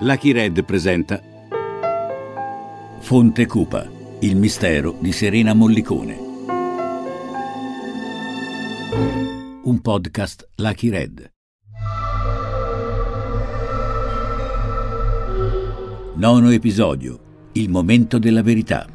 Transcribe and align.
Lucky 0.00 0.30
Red 0.30 0.62
presenta 0.64 1.22
Fonte 2.98 3.46
Cupa, 3.46 3.90
il 4.18 4.36
mistero 4.36 4.94
di 5.00 5.10
Serena 5.10 5.54
Mollicone. 5.54 6.18
Un 9.62 9.80
podcast 9.80 10.48
Lucky 10.56 10.90
Red. 10.90 11.32
Nono 16.16 16.50
episodio. 16.50 17.48
Il 17.52 17.70
momento 17.70 18.18
della 18.18 18.42
verità. 18.42 18.86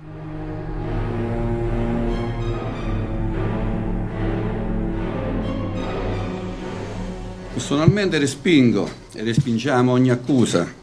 Personalmente 7.53 8.19
respingo 8.19 8.87
e 9.13 9.23
respingiamo 9.23 9.91
ogni 9.91 10.11
accusa 10.11 10.80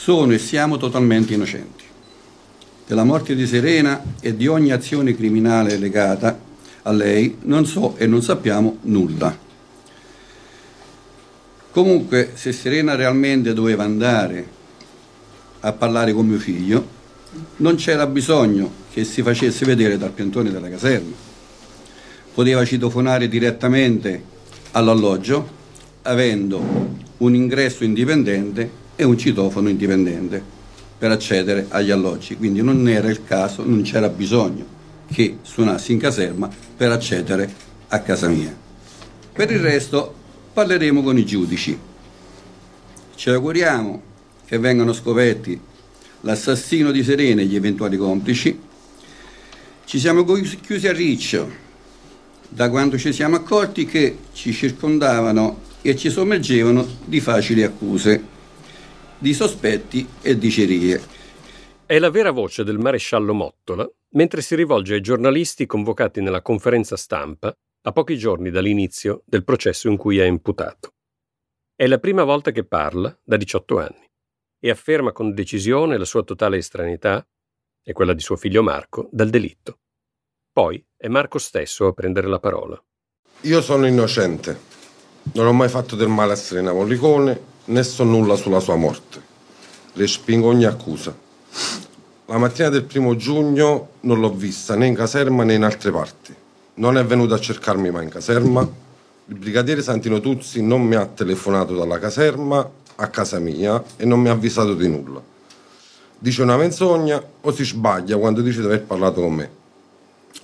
sono 0.00 0.32
e 0.32 0.38
siamo 0.38 0.78
totalmente 0.78 1.34
innocenti. 1.34 1.84
Della 2.86 3.04
morte 3.04 3.34
di 3.34 3.46
Serena 3.46 4.02
e 4.18 4.34
di 4.34 4.46
ogni 4.46 4.72
azione 4.72 5.14
criminale 5.14 5.76
legata 5.76 6.40
a 6.84 6.90
lei 6.90 7.36
non 7.42 7.66
so 7.66 7.96
e 7.98 8.06
non 8.06 8.22
sappiamo 8.22 8.78
nulla. 8.84 9.36
Comunque, 11.70 12.30
se 12.32 12.50
Serena 12.52 12.94
realmente 12.94 13.52
doveva 13.52 13.84
andare 13.84 14.48
a 15.60 15.72
parlare 15.72 16.14
con 16.14 16.26
mio 16.26 16.38
figlio, 16.38 16.88
non 17.56 17.74
c'era 17.74 18.06
bisogno 18.06 18.72
che 18.90 19.04
si 19.04 19.20
facesse 19.20 19.66
vedere 19.66 19.98
dal 19.98 20.12
piantone 20.12 20.50
della 20.50 20.70
caserma. 20.70 21.14
Poteva 22.32 22.64
citofonare 22.64 23.28
direttamente 23.28 24.22
all'alloggio, 24.70 25.58
avendo 26.02 26.88
un 27.18 27.34
ingresso 27.34 27.84
indipendente 27.84 28.79
e 29.00 29.04
un 29.04 29.16
citofono 29.16 29.70
indipendente 29.70 30.42
per 30.98 31.10
accedere 31.10 31.64
agli 31.70 31.90
alloggi, 31.90 32.36
quindi 32.36 32.60
non 32.60 32.86
era 32.86 33.08
il 33.08 33.24
caso, 33.24 33.64
non 33.64 33.80
c'era 33.80 34.10
bisogno 34.10 34.78
che 35.10 35.38
suonassi 35.40 35.92
in 35.92 35.98
caserma 35.98 36.50
per 36.76 36.92
accedere 36.92 37.50
a 37.88 38.00
casa 38.00 38.28
mia. 38.28 38.54
Per 39.32 39.50
il 39.50 39.58
resto 39.58 40.14
parleremo 40.52 41.02
con 41.02 41.16
i 41.16 41.24
giudici. 41.24 41.78
Ci 43.14 43.30
auguriamo 43.30 44.02
che 44.44 44.58
vengano 44.58 44.92
scoperti 44.92 45.58
l'assassino 46.20 46.90
di 46.90 47.02
Serena 47.02 47.40
e 47.40 47.46
gli 47.46 47.56
eventuali 47.56 47.96
complici. 47.96 48.60
Ci 49.86 49.98
siamo 49.98 50.24
chiusi 50.24 50.86
a 50.86 50.92
riccio 50.92 51.50
da 52.50 52.68
quando 52.68 52.98
ci 52.98 53.14
siamo 53.14 53.36
accorti 53.36 53.86
che 53.86 54.18
ci 54.34 54.52
circondavano 54.52 55.68
e 55.80 55.96
ci 55.96 56.10
sommergevano 56.10 56.86
di 57.06 57.20
facili 57.20 57.62
accuse 57.62 58.38
di 59.20 59.34
sospetti 59.34 60.08
e 60.22 60.38
dicerie. 60.38 60.98
È 61.84 61.98
la 61.98 62.08
vera 62.08 62.30
voce 62.30 62.64
del 62.64 62.78
maresciallo 62.78 63.34
Mottola 63.34 63.88
mentre 64.12 64.40
si 64.40 64.54
rivolge 64.54 64.94
ai 64.94 65.02
giornalisti 65.02 65.66
convocati 65.66 66.22
nella 66.22 66.40
conferenza 66.40 66.96
stampa 66.96 67.54
a 67.82 67.92
pochi 67.92 68.16
giorni 68.16 68.50
dall'inizio 68.50 69.22
del 69.26 69.44
processo 69.44 69.88
in 69.88 69.98
cui 69.98 70.18
è 70.18 70.24
imputato. 70.24 70.94
È 71.74 71.86
la 71.86 71.98
prima 71.98 72.24
volta 72.24 72.50
che 72.50 72.64
parla 72.64 73.16
da 73.22 73.36
18 73.36 73.78
anni 73.78 74.08
e 74.58 74.70
afferma 74.70 75.12
con 75.12 75.34
decisione 75.34 75.98
la 75.98 76.04
sua 76.06 76.22
totale 76.22 76.56
estraneità 76.56 77.26
e 77.82 77.92
quella 77.92 78.14
di 78.14 78.20
suo 78.20 78.36
figlio 78.36 78.62
Marco 78.62 79.08
dal 79.12 79.28
delitto. 79.28 79.80
Poi 80.50 80.82
è 80.96 81.08
Marco 81.08 81.38
stesso 81.38 81.86
a 81.86 81.92
prendere 81.92 82.26
la 82.26 82.40
parola. 82.40 82.82
Io 83.42 83.60
sono 83.60 83.86
innocente. 83.86 84.58
Non 85.34 85.46
ho 85.46 85.52
mai 85.52 85.68
fatto 85.68 85.94
del 85.94 86.08
male 86.08 86.32
a 86.32 86.36
Serena 86.36 86.72
Mollicone 86.72 87.49
né 87.70 87.82
so 87.84 88.04
nulla 88.04 88.36
sulla 88.36 88.60
sua 88.60 88.76
morte. 88.76 89.20
Respingo 89.94 90.48
ogni 90.48 90.64
accusa. 90.64 91.16
La 92.26 92.38
mattina 92.38 92.68
del 92.68 92.84
primo 92.84 93.16
giugno 93.16 93.88
non 94.00 94.20
l'ho 94.20 94.32
vista 94.32 94.76
né 94.76 94.86
in 94.86 94.94
caserma 94.94 95.44
né 95.44 95.54
in 95.54 95.62
altre 95.62 95.90
parti. 95.90 96.34
Non 96.74 96.96
è 96.96 97.04
venuta 97.04 97.34
a 97.34 97.40
cercarmi 97.40 97.90
mai 97.90 98.04
in 98.04 98.10
caserma. 98.10 98.68
Il 99.26 99.34
brigadiere 99.36 99.82
Santino 99.82 100.20
Tuzzi 100.20 100.62
non 100.62 100.82
mi 100.82 100.96
ha 100.96 101.06
telefonato 101.06 101.74
dalla 101.76 101.98
caserma 101.98 102.68
a 102.96 103.06
casa 103.08 103.38
mia 103.38 103.82
e 103.96 104.04
non 104.04 104.20
mi 104.20 104.28
ha 104.28 104.32
avvisato 104.32 104.74
di 104.74 104.88
nulla. 104.88 105.20
Dice 106.18 106.42
una 106.42 106.56
menzogna 106.56 107.22
o 107.40 107.52
si 107.52 107.64
sbaglia 107.64 108.16
quando 108.16 108.42
dice 108.42 108.60
di 108.60 108.66
aver 108.66 108.82
parlato 108.82 109.20
con 109.20 109.34
me. 109.34 109.50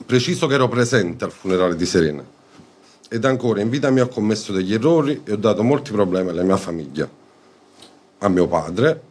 Preciso 0.04 0.46
che 0.46 0.54
ero 0.54 0.68
presente 0.68 1.24
al 1.24 1.32
funerale 1.32 1.76
di 1.76 1.86
Serena 1.86 2.34
ed 3.08 3.24
ancora 3.24 3.60
in 3.60 3.68
vita 3.68 3.90
mia 3.90 4.04
ho 4.04 4.08
commesso 4.08 4.52
degli 4.52 4.74
errori 4.74 5.22
e 5.24 5.32
ho 5.32 5.36
dato 5.36 5.62
molti 5.62 5.92
problemi 5.92 6.30
alla 6.30 6.42
mia 6.42 6.56
famiglia, 6.56 7.08
a 8.18 8.28
mio 8.28 8.46
padre 8.48 9.02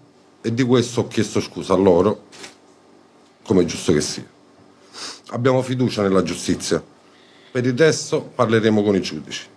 e 0.41 0.53
di 0.53 0.63
questo 0.63 1.01
ho 1.01 1.07
chiesto 1.07 1.39
scusa 1.39 1.73
a 1.73 1.77
loro, 1.77 2.25
come 3.43 3.61
è 3.61 3.65
giusto 3.65 3.93
che 3.93 4.01
sia. 4.01 4.27
Abbiamo 5.29 5.61
fiducia 5.61 6.01
nella 6.01 6.23
giustizia. 6.23 6.83
Per 7.51 7.65
il 7.65 7.77
resto 7.77 8.21
parleremo 8.35 8.83
con 8.83 8.95
i 8.95 9.01
giudici. 9.01 9.47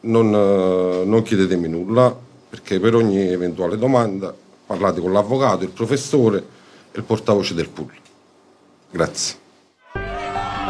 Non, 0.00 0.32
eh, 0.32 1.04
non 1.04 1.22
chiedetemi 1.22 1.68
nulla, 1.68 2.16
perché 2.48 2.78
per 2.78 2.94
ogni 2.94 3.18
eventuale 3.28 3.76
domanda 3.76 4.34
parlate 4.66 5.00
con 5.00 5.12
l'avvocato, 5.12 5.64
il 5.64 5.70
professore 5.70 6.38
e 6.92 6.98
il 6.98 7.02
portavoce 7.02 7.54
del 7.54 7.68
pool. 7.68 7.92
Grazie. 8.90 9.44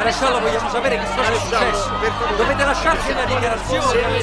Maresciallo, 0.06 0.38
vogliamo 0.38 0.68
sapere 0.68 0.98
che 0.98 1.04
cosa 1.04 1.32
è 1.32 1.34
successo. 1.34 1.90
Dovete 2.36 2.64
lasciarci 2.64 3.10
una 3.10 3.24
dichiarazione. 3.24 4.22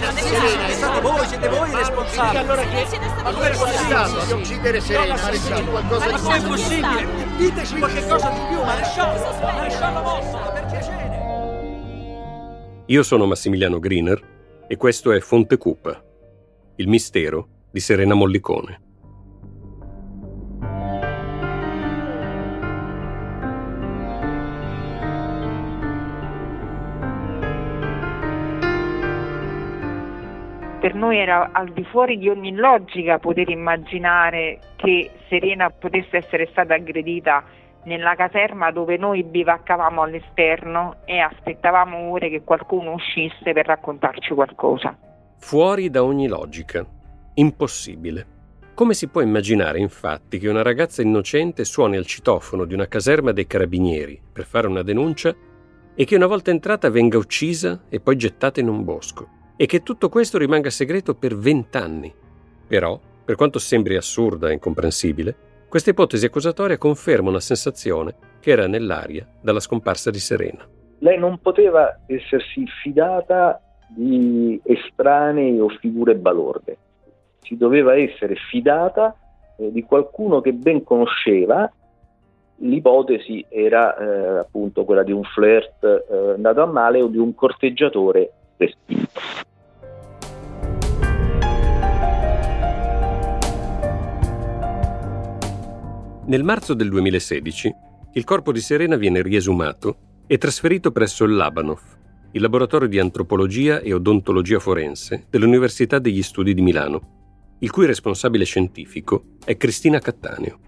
Siete 0.72 1.02
voi, 1.02 1.28
siete 1.28 1.50
voi 1.50 1.70
i 1.70 1.76
responsabili. 1.76 2.38
Allora 2.38 2.62
che 2.62 2.88
Ma 3.22 3.34
come 3.34 3.52
è 3.52 3.58
possibile? 3.58 4.34
uccidere 4.34 4.80
Serena, 4.80 5.16
maresciallo, 5.22 5.72
qualcosa 5.72 6.06
Ma 6.06 6.16
di 6.16 6.22
come 6.24 6.38
è 6.38 6.42
possibile? 6.42 7.08
Diteci 7.36 7.80
qualche 7.80 8.08
cosa 8.08 8.30
di 8.30 8.40
più, 8.48 8.64
maresciallo. 8.64 9.42
Maresciallo 9.42 10.02
Mossa, 10.02 10.38
per 10.38 10.66
piacere. 10.68 11.12
Io 12.86 13.04
sono 13.04 13.26
Massimiliano 13.26 13.80
Griner 13.80 14.22
e 14.70 14.78
questo 14.78 15.12
è 15.12 15.20
Fonte 15.20 15.58
Cupa, 15.58 16.02
il 16.78 16.88
mistero 16.88 17.48
di 17.70 17.82
Serena 17.82 18.14
Mollicone. 18.14 18.93
Per 30.84 30.96
noi 30.96 31.18
era 31.18 31.52
al 31.54 31.72
di 31.72 31.86
fuori 31.86 32.18
di 32.18 32.28
ogni 32.28 32.54
logica 32.54 33.18
poter 33.18 33.48
immaginare 33.48 34.60
che 34.76 35.12
Serena 35.30 35.70
potesse 35.70 36.18
essere 36.18 36.50
stata 36.52 36.74
aggredita 36.74 37.42
nella 37.86 38.16
caserma 38.16 38.70
dove 38.70 38.98
noi 38.98 39.24
bivaccavamo 39.24 40.02
all'esterno 40.02 40.98
e 41.06 41.20
aspettavamo 41.20 42.12
ore 42.12 42.30
che 42.30 42.44
qualcuno 42.44 42.92
uscisse 42.92 43.54
per 43.54 43.66
raccontarci 43.66 44.34
qualcosa. 44.34 44.94
Fuori 45.38 45.90
da 45.90 46.04
ogni 46.04 46.28
logica. 46.28 46.86
Impossibile. 47.36 48.26
Come 48.74 48.94
si 48.94 49.08
può 49.08 49.22
immaginare 49.22 49.80
infatti 49.80 50.38
che 50.38 50.50
una 50.50 50.64
ragazza 50.64 51.02
innocente 51.02 51.64
suoni 51.64 51.96
al 51.96 52.06
citofono 52.06 52.66
di 52.66 52.74
una 52.74 52.90
caserma 52.90 53.32
dei 53.32 53.48
carabinieri 53.48 54.22
per 54.34 54.44
fare 54.44 54.68
una 54.68 54.84
denuncia 54.84 55.34
e 55.96 56.04
che 56.04 56.16
una 56.18 56.28
volta 56.28 56.52
entrata 56.52 56.90
venga 56.90 57.18
uccisa 57.18 57.84
e 57.88 58.02
poi 58.02 58.18
gettata 58.18 58.60
in 58.60 58.68
un 58.68 58.84
bosco? 58.84 59.42
E 59.56 59.66
che 59.66 59.84
tutto 59.84 60.10
questo 60.10 60.38
rimanga 60.38 60.70
segreto 60.70 61.14
per 61.14 61.36
vent'anni. 61.36 62.14
Però, 62.68 63.00
per 63.24 63.36
quanto 63.36 63.60
sembri 63.60 63.96
assurda 63.96 64.50
e 64.50 64.54
incomprensibile, 64.54 65.36
questa 65.68 65.90
ipotesi 65.90 66.26
accusatoria 66.26 66.78
conferma 66.78 67.30
una 67.30 67.40
sensazione 67.40 68.14
che 68.40 68.52
era 68.52 68.68
nell'aria 68.68 69.28
dalla 69.42 69.60
scomparsa 69.60 70.12
di 70.12 70.20
Serena. 70.20 70.68
Lei 71.00 71.18
non 71.18 71.40
poteva 71.40 72.00
essersi 72.06 72.66
fidata 72.82 73.60
di 73.88 74.60
estranei 74.64 75.60
o 75.60 75.70
figure 75.70 76.16
balorde, 76.16 76.78
si 77.44 77.58
doveva 77.58 77.96
essere 77.96 78.36
fidata 78.36 79.16
eh, 79.58 79.72
di 79.72 79.84
qualcuno 79.84 80.42
che 80.42 80.54
ben 80.54 80.84
conosceva. 80.84 81.72
L'ipotesi 82.58 83.46
era 83.50 83.96
eh, 83.98 84.38
appunto 84.40 84.86
quella 84.86 85.04
di 85.04 85.12
un 85.12 85.24
flirt 85.24 85.84
eh, 85.84 86.34
andato 86.36 86.62
a 86.62 86.66
male 86.66 87.02
o 87.02 87.08
di 87.08 87.18
un 87.18 87.36
corteggiatore 87.36 88.32
respinto. 88.58 89.20
Nel 96.26 96.46
marzo 96.46 96.74
del 96.74 96.88
2016 96.88 97.76
il 98.14 98.24
corpo 98.24 98.54
di 98.54 98.62
Serena 98.62 98.96
viene 98.96 99.22
riesumato 99.22 100.22
e 100.26 100.38
trasferito 100.38 100.94
presso 100.94 101.26
il 101.26 101.36
Labanov, 101.36 101.82
il 102.32 102.42
laboratorio 102.42 102.88
di 102.88 102.98
antropologia 102.98 103.82
e 103.82 103.92
odontologia 103.92 104.58
forense 104.60 105.26
dell'Università 105.30 106.00
degli 106.00 106.22
Studi 106.22 106.54
di 106.54 106.62
Milano, 106.62 107.56
il 107.60 107.70
cui 107.72 107.86
responsabile 107.86 108.46
scientifico 108.46 109.36
è 109.44 109.58
Cristina 109.58 110.00
Cattaneo. 110.00 110.60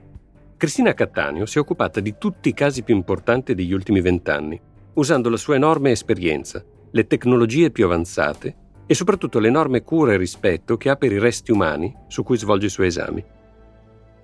Cristina 0.57 0.93
Cattaneo 0.93 1.45
si 1.45 1.57
è 1.57 1.61
occupata 1.61 2.01
di 2.01 2.15
tutti 2.17 2.49
i 2.49 2.53
casi 2.53 2.83
più 2.83 2.93
importanti 2.93 3.55
degli 3.55 3.71
ultimi 3.71 4.01
vent'anni, 4.01 4.59
usando 4.95 5.29
la 5.29 5.37
sua 5.37 5.55
enorme 5.55 5.91
esperienza, 5.91 6.61
le 6.91 7.07
tecnologie 7.07 7.71
più 7.71 7.85
avanzate 7.85 8.55
e 8.85 8.93
soprattutto 8.93 9.39
l'enorme 9.39 9.83
cura 9.83 10.11
e 10.11 10.17
rispetto 10.17 10.75
che 10.75 10.89
ha 10.89 10.97
per 10.97 11.13
i 11.13 11.17
resti 11.17 11.51
umani 11.51 11.95
su 12.09 12.23
cui 12.23 12.37
svolge 12.37 12.65
i 12.65 12.69
suoi 12.69 12.87
esami. 12.87 13.23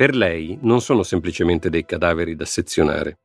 Per 0.01 0.15
lei 0.15 0.57
non 0.63 0.81
sono 0.81 1.03
semplicemente 1.03 1.69
dei 1.69 1.86
cadaveri 1.86 2.36
da 2.36 2.44
sezionare, 2.44 3.19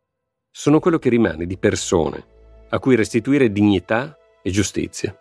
sono 0.50 0.78
quello 0.78 0.98
che 0.98 1.08
rimane 1.08 1.46
di 1.46 1.56
persone 1.56 2.22
a 2.68 2.78
cui 2.78 2.96
restituire 2.96 3.50
dignità 3.50 4.14
e 4.42 4.50
giustizia. 4.50 5.18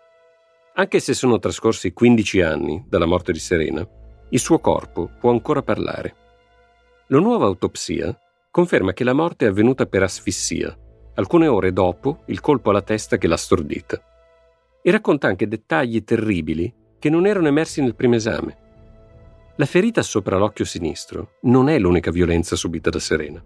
Anche 0.74 1.00
se 1.00 1.14
sono 1.14 1.38
trascorsi 1.38 1.94
15 1.94 2.42
anni 2.42 2.84
dalla 2.86 3.06
morte 3.06 3.32
di 3.32 3.38
Serena, 3.38 3.88
il 4.28 4.38
suo 4.38 4.58
corpo 4.58 5.10
può 5.18 5.30
ancora 5.30 5.62
parlare. 5.62 6.14
La 7.06 7.20
nuova 7.20 7.46
autopsia 7.46 8.14
conferma 8.50 8.92
che 8.92 9.04
la 9.04 9.14
morte 9.14 9.46
è 9.46 9.48
avvenuta 9.48 9.86
per 9.86 10.02
asfissia, 10.02 10.76
alcune 11.14 11.46
ore 11.46 11.72
dopo 11.72 12.24
il 12.26 12.40
colpo 12.40 12.68
alla 12.68 12.82
testa 12.82 13.16
che 13.16 13.28
l'ha 13.28 13.38
stordita. 13.38 13.98
E 14.82 14.90
racconta 14.90 15.26
anche 15.26 15.48
dettagli 15.48 16.04
terribili 16.04 16.70
che 16.98 17.08
non 17.08 17.26
erano 17.26 17.48
emersi 17.48 17.80
nel 17.80 17.94
primo 17.94 18.16
esame. 18.16 18.64
La 19.58 19.64
ferita 19.64 20.02
sopra 20.02 20.36
l'occhio 20.36 20.66
sinistro 20.66 21.36
non 21.42 21.70
è 21.70 21.78
l'unica 21.78 22.10
violenza 22.10 22.56
subita 22.56 22.90
da 22.90 22.98
Serena. 22.98 23.42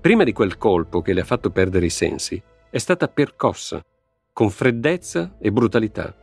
Prima 0.00 0.24
di 0.24 0.32
quel 0.32 0.56
colpo 0.56 1.02
che 1.02 1.12
le 1.12 1.20
ha 1.20 1.24
fatto 1.24 1.50
perdere 1.50 1.84
i 1.84 1.90
sensi, 1.90 2.42
è 2.70 2.78
stata 2.78 3.08
percossa, 3.08 3.84
con 4.32 4.48
freddezza 4.48 5.36
e 5.38 5.52
brutalità. 5.52 6.14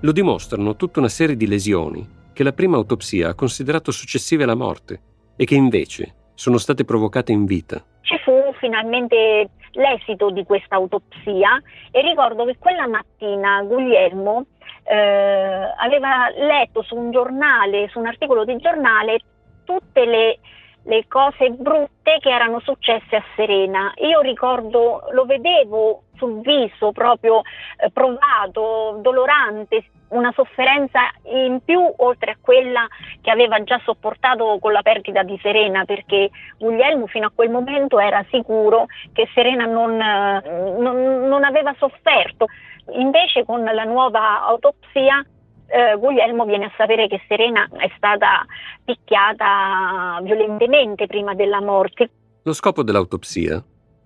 Lo 0.00 0.10
dimostrano 0.10 0.74
tutta 0.74 0.98
una 0.98 1.08
serie 1.08 1.36
di 1.36 1.46
lesioni 1.46 2.04
che 2.32 2.42
la 2.42 2.52
prima 2.52 2.76
autopsia 2.76 3.28
ha 3.28 3.34
considerato 3.34 3.92
successive 3.92 4.42
alla 4.42 4.56
morte 4.56 5.00
e 5.36 5.44
che 5.44 5.54
invece 5.54 6.32
sono 6.34 6.58
state 6.58 6.84
provocate 6.84 7.30
in 7.30 7.44
vita. 7.44 7.84
Ci 8.00 8.18
fu 8.24 8.32
finalmente 8.58 9.50
l'esito 9.74 10.30
di 10.30 10.42
questa 10.42 10.74
autopsia 10.74 11.62
e 11.92 12.00
ricordo 12.02 12.44
che 12.46 12.56
quella 12.58 12.88
mattina 12.88 13.62
Guglielmo 13.62 14.46
eh, 14.90 15.72
aveva 15.76 16.28
letto 16.34 16.82
su 16.82 16.96
un 16.96 17.12
giornale, 17.12 17.88
su 17.90 18.00
un 18.00 18.06
articolo 18.06 18.44
di 18.44 18.56
giornale, 18.56 19.20
tutte 19.64 20.04
le, 20.04 20.38
le 20.82 21.06
cose 21.06 21.50
brutte 21.50 22.18
che 22.18 22.28
erano 22.28 22.58
successe 22.58 23.14
a 23.14 23.24
Serena. 23.36 23.92
Io 23.98 24.20
ricordo, 24.20 25.04
lo 25.12 25.24
vedevo 25.26 26.02
sul 26.16 26.40
viso 26.40 26.90
proprio 26.90 27.42
eh, 27.76 27.90
provato, 27.92 28.98
dolorante, 29.00 29.84
una 30.10 30.32
sofferenza 30.34 31.00
in 31.24 31.60
più 31.64 31.80
oltre 31.96 32.32
a 32.32 32.36
quella 32.40 32.86
che 33.20 33.30
aveva 33.30 33.62
già 33.62 33.80
sopportato 33.84 34.58
con 34.60 34.72
la 34.72 34.82
perdita 34.82 35.22
di 35.22 35.38
Serena 35.42 35.84
perché 35.84 36.30
Guglielmo 36.58 37.06
fino 37.06 37.26
a 37.26 37.32
quel 37.34 37.50
momento 37.50 37.98
era 37.98 38.24
sicuro 38.30 38.86
che 39.12 39.28
Serena 39.34 39.66
non, 39.66 39.96
non, 39.96 41.28
non 41.28 41.44
aveva 41.44 41.74
sofferto. 41.78 42.46
Invece 42.92 43.44
con 43.44 43.62
la 43.62 43.84
nuova 43.84 44.44
autopsia 44.46 45.24
eh, 45.66 45.96
Guglielmo 45.96 46.44
viene 46.44 46.64
a 46.64 46.72
sapere 46.76 47.06
che 47.06 47.22
Serena 47.28 47.68
è 47.76 47.90
stata 47.96 48.44
picchiata 48.84 50.18
violentemente 50.22 51.06
prima 51.06 51.34
della 51.34 51.60
morte. 51.60 52.10
Lo 52.42 52.52
scopo 52.52 52.82
dell'autopsia 52.82 53.62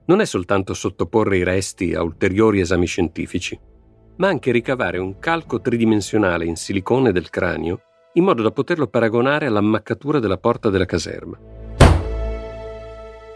non 0.07 0.21
è 0.21 0.27
soltanto 0.27 0.75
sottoporre 0.75 1.39
i 1.39 1.45
resti 1.45 1.95
a 1.95 2.03
ulteriori 2.03 2.61
esami 2.61 2.85
scientifici 2.85 3.73
ma 4.17 4.29
anche 4.29 4.53
ricavare 4.53 4.99
un 4.99 5.19
calco 5.19 5.61
tridimensionale 5.61 6.45
in 6.45 6.57
silicone 6.57 7.13
del 7.13 7.31
cranio 7.31 7.81
in 8.15 8.25
modo 8.25 8.43
da 8.43 8.51
poterlo 8.51 8.87
paragonare 8.87 9.47
all'ammaccatura 9.47 10.21
della 10.21 10.39
porta 10.39 10.71
della 10.71 10.85
caserma. 10.85 11.39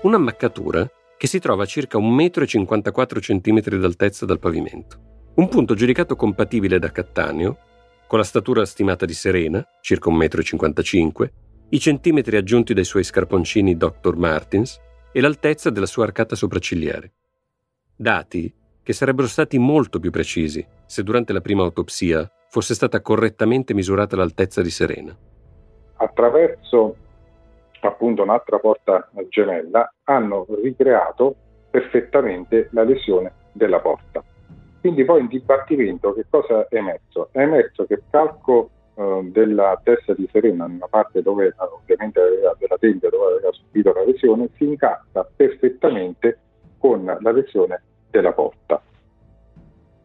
Un'ammaccatura 0.03 0.89
che 1.17 1.27
si 1.27 1.41
trova 1.41 1.65
a 1.65 1.67
circa 1.67 1.99
1,54 1.99 3.53
m 3.53 3.79
d'altezza 3.81 4.25
dal 4.25 4.39
pavimento. 4.39 5.33
Un 5.35 5.49
punto 5.49 5.75
giudicato 5.75 6.15
compatibile 6.15 6.79
da 6.79 6.93
Cattaneo, 6.93 7.59
con 8.07 8.19
la 8.19 8.25
statura 8.25 8.65
stimata 8.65 9.05
di 9.05 9.15
Serena, 9.15 9.65
circa 9.81 10.11
1,55 10.11 11.23
m, 11.25 11.31
i 11.71 11.81
centimetri 11.81 12.37
aggiunti 12.37 12.73
dai 12.73 12.85
suoi 12.85 13.03
scarponcini 13.03 13.77
Dr. 13.77 14.17
Martins 14.17 14.79
e 15.13 15.21
l'altezza 15.21 15.71
della 15.71 15.87
sua 15.87 16.05
arcata 16.05 16.37
sopraccigliare. 16.37 17.13
Dati 17.97 18.55
che 18.89 18.95
sarebbero 18.95 19.29
stati 19.29 19.59
molto 19.59 20.01
più 20.01 20.11
precisi 20.11 20.67
se 20.87 21.03
durante 21.03 21.35
la 21.35 21.43
prima 21.43 21.63
autopsia 21.63 22.27
fosse 22.49 22.73
stata 22.73 23.03
correttamente 23.03 23.75
misurata 23.75 24.17
l'altezza 24.17 24.63
di 24.63 24.71
Serena. 24.71 25.15
Attraverso 25.97 26.97
appunto 27.83 28.23
un'altra 28.23 28.59
porta 28.59 29.11
gemella 29.29 29.93
hanno 30.05 30.47
ricreato 30.63 31.35
perfettamente 31.71 32.71
la 32.73 32.83
lesione 32.83 33.31
della 33.53 33.79
porta. 33.79 34.25
Quindi 34.81 35.05
poi 35.05 35.21
in 35.21 35.27
dibattimento 35.27 36.15
che 36.15 36.25
cosa 36.31 36.67
è 36.67 36.77
emerso? 36.77 37.29
È 37.31 37.41
emerso 37.41 37.85
che 37.85 37.93
il 37.93 38.03
calco 38.09 38.71
eh, 38.95 39.21
della 39.31 39.79
testa 39.85 40.15
di 40.15 40.27
Serena, 40.33 40.67
nella 40.67 40.89
parte 40.89 41.21
dove 41.21 41.55
ovviamente 41.59 42.21
aveva 42.21 42.57
della 42.59 42.79
teglia 42.79 43.11
dove 43.11 43.35
aveva 43.35 43.53
subito 43.53 43.93
la 43.93 44.05
lesione, 44.05 44.49
si 44.57 44.65
incassa 44.65 45.29
perfettamente 45.37 46.39
con 46.79 47.05
la 47.05 47.31
lesione 47.33 47.83
della 48.11 48.33
porta. 48.33 48.83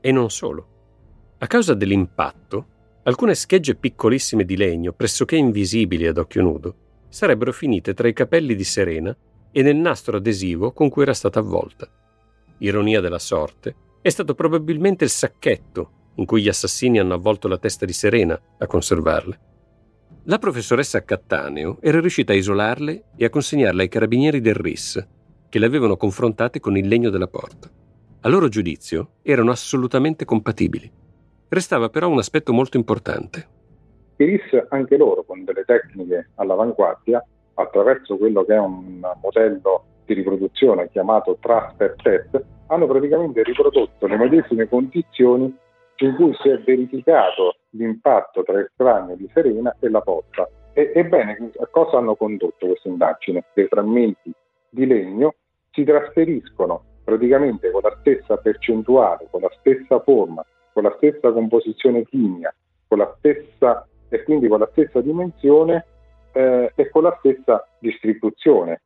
E 0.01 0.11
non 0.11 0.29
solo. 0.29 0.67
A 1.39 1.47
causa 1.47 1.73
dell'impatto, 1.73 2.65
alcune 3.03 3.35
schegge 3.35 3.75
piccolissime 3.75 4.45
di 4.45 4.55
legno, 4.55 4.93
pressoché 4.93 5.35
invisibili 5.35 6.07
ad 6.07 6.17
occhio 6.17 6.41
nudo, 6.41 6.75
sarebbero 7.09 7.51
finite 7.51 7.93
tra 7.93 8.07
i 8.07 8.13
capelli 8.13 8.55
di 8.55 8.63
Serena 8.63 9.15
e 9.51 9.61
nel 9.61 9.75
nastro 9.75 10.17
adesivo 10.17 10.71
con 10.71 10.89
cui 10.89 11.03
era 11.03 11.13
stata 11.13 11.39
avvolta. 11.39 11.87
Ironia 12.59 13.01
della 13.01 13.19
sorte, 13.19 13.75
è 14.01 14.09
stato 14.09 14.35
probabilmente 14.35 15.03
il 15.03 15.09
sacchetto 15.09 15.91
in 16.15 16.25
cui 16.25 16.41
gli 16.41 16.47
assassini 16.47 16.99
hanno 16.99 17.13
avvolto 17.13 17.47
la 17.47 17.57
testa 17.57 17.85
di 17.85 17.93
Serena 17.93 18.39
a 18.57 18.67
conservarle. 18.67 19.39
La 20.25 20.39
professoressa 20.39 21.03
Cattaneo 21.03 21.77
era 21.81 21.99
riuscita 21.99 22.33
a 22.33 22.35
isolarle 22.35 23.05
e 23.15 23.25
a 23.25 23.29
consegnarle 23.29 23.83
ai 23.83 23.89
carabinieri 23.89 24.41
del 24.41 24.55
RIS, 24.55 25.07
che 25.49 25.59
le 25.59 25.65
avevano 25.65 25.97
confrontate 25.97 26.59
con 26.59 26.77
il 26.77 26.87
legno 26.87 27.09
della 27.09 27.27
porta. 27.27 27.69
A 28.25 28.29
loro 28.29 28.47
giudizio 28.47 29.15
erano 29.21 29.51
assolutamente 29.51 30.23
compatibili. 30.23 30.89
Restava 31.49 31.89
però 31.89 32.07
un 32.07 32.19
aspetto 32.19 32.53
molto 32.53 32.77
importante. 32.77 33.47
I 34.15 34.23
RIS, 34.23 34.67
anche 34.69 34.95
loro, 34.95 35.23
con 35.23 35.43
delle 35.43 35.65
tecniche 35.65 36.29
all'avanguardia, 36.35 37.21
attraverso 37.55 38.15
quello 38.15 38.45
che 38.45 38.53
è 38.53 38.59
un 38.59 39.01
modello 39.21 39.83
di 40.05 40.13
riproduzione 40.13 40.89
chiamato 40.89 41.37
transfer 41.41 41.95
test, 42.01 42.41
hanno 42.67 42.87
praticamente 42.87 43.43
riprodotto 43.43 44.07
le 44.07 44.15
medesime 44.15 44.69
condizioni 44.69 45.53
in 45.97 46.15
cui 46.15 46.33
si 46.41 46.47
è 46.47 46.57
verificato 46.59 47.57
l'impatto 47.71 48.43
tra 48.43 48.57
il 48.57 48.71
cranio 48.73 49.17
di 49.17 49.29
Serena 49.33 49.75
e 49.81 49.89
la 49.89 49.99
porta. 49.99 50.47
E, 50.71 50.93
ebbene, 50.95 51.51
a 51.59 51.67
cosa 51.69 51.97
hanno 51.97 52.15
condotto 52.15 52.67
questa 52.67 52.87
indagine? 52.87 53.43
Dei 53.53 53.67
frammenti 53.67 54.31
di 54.69 54.87
legno 54.87 55.35
si 55.71 55.83
trasferiscono 55.83 56.85
praticamente 57.03 57.71
con 57.71 57.81
la 57.83 57.95
stessa 57.99 58.37
percentuale, 58.37 59.27
con 59.29 59.41
la 59.41 59.51
stessa 59.59 59.99
forma, 60.01 60.45
con 60.71 60.83
la 60.83 60.93
stessa 60.97 61.31
composizione 61.31 62.03
chimica, 62.05 62.53
con 62.87 62.97
la 62.99 63.13
stessa, 63.17 63.87
e 64.09 64.23
quindi 64.23 64.47
con 64.47 64.59
la 64.59 64.69
stessa 64.71 65.01
dimensione 65.01 65.85
eh, 66.33 66.71
e 66.75 66.89
con 66.89 67.03
la 67.03 67.15
stessa 67.19 67.67
distribuzione. 67.79 68.81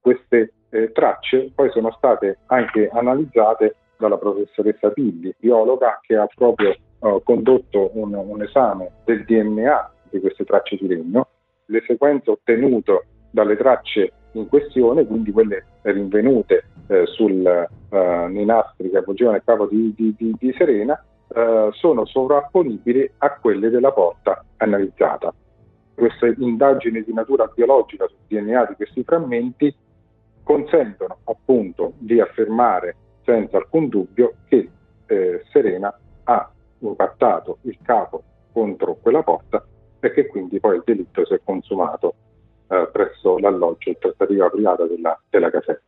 Queste 0.00 0.52
eh, 0.70 0.92
tracce 0.92 1.50
poi 1.54 1.70
sono 1.70 1.92
state 1.92 2.38
anche 2.46 2.88
analizzate 2.88 3.76
dalla 3.96 4.18
professoressa 4.18 4.90
Pilli, 4.90 5.34
biologa 5.38 5.98
che 6.02 6.16
ha 6.16 6.26
proprio 6.32 6.70
eh, 6.70 7.20
condotto 7.24 7.90
un, 7.94 8.14
un 8.14 8.42
esame 8.42 8.90
del 9.04 9.24
DNA 9.24 9.92
di 10.10 10.20
queste 10.20 10.44
tracce 10.44 10.76
di 10.76 10.86
legno. 10.86 11.28
Le 11.66 11.82
sequenze 11.86 12.30
ottenute 12.30 13.06
dalle 13.30 13.56
tracce 13.56 14.12
in 14.32 14.48
questione, 14.48 15.06
quindi 15.06 15.32
quelle 15.32 15.64
rinvenute 15.82 16.64
eh, 16.88 17.06
sul, 17.06 17.44
eh, 17.44 18.26
nei 18.28 18.44
nastri 18.44 18.90
che 18.90 18.98
avvolgevano 18.98 19.36
il 19.36 19.42
capo 19.44 19.66
di, 19.66 19.92
di, 19.96 20.14
di, 20.16 20.34
di 20.38 20.54
Serena, 20.56 21.02
eh, 21.34 21.68
sono 21.72 22.04
sovrapponibili 22.04 23.10
a 23.18 23.38
quelle 23.40 23.70
della 23.70 23.92
porta 23.92 24.44
analizzata. 24.58 25.32
Queste 25.94 26.34
indagini 26.38 27.02
di 27.02 27.12
natura 27.12 27.50
biologica 27.54 28.06
sul 28.06 28.16
DNA 28.26 28.66
di 28.66 28.74
questi 28.74 29.02
frammenti 29.04 29.74
consentono 30.42 31.18
appunto 31.24 31.92
di 31.98 32.20
affermare 32.20 32.96
senza 33.24 33.56
alcun 33.56 33.88
dubbio 33.88 34.34
che 34.48 34.68
eh, 35.06 35.42
Serena 35.50 35.96
ha 36.24 36.50
impattato 36.80 37.58
il 37.62 37.78
capo 37.82 38.22
contro 38.52 38.96
quella 39.00 39.22
porta 39.22 39.64
e 40.00 40.12
che 40.12 40.26
quindi 40.26 40.58
poi 40.58 40.76
il 40.76 40.82
delitto 40.84 41.24
si 41.24 41.34
è 41.34 41.40
consumato 41.44 42.14
eh, 42.72 42.88
presso 42.90 43.38
l'alloggio 43.38 43.90
in 43.90 43.98
trattativa 43.98 44.48
privata 44.48 44.86
della, 44.86 45.20
della 45.28 45.50
caserma. 45.50 45.80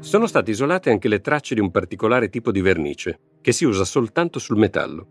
Sono 0.00 0.26
state 0.26 0.50
isolate 0.50 0.90
anche 0.90 1.06
le 1.06 1.20
tracce 1.20 1.54
di 1.54 1.60
un 1.60 1.70
particolare 1.70 2.28
tipo 2.28 2.50
di 2.50 2.60
vernice, 2.60 3.18
che 3.40 3.52
si 3.52 3.64
usa 3.64 3.84
soltanto 3.84 4.40
sul 4.40 4.58
metallo. 4.58 5.06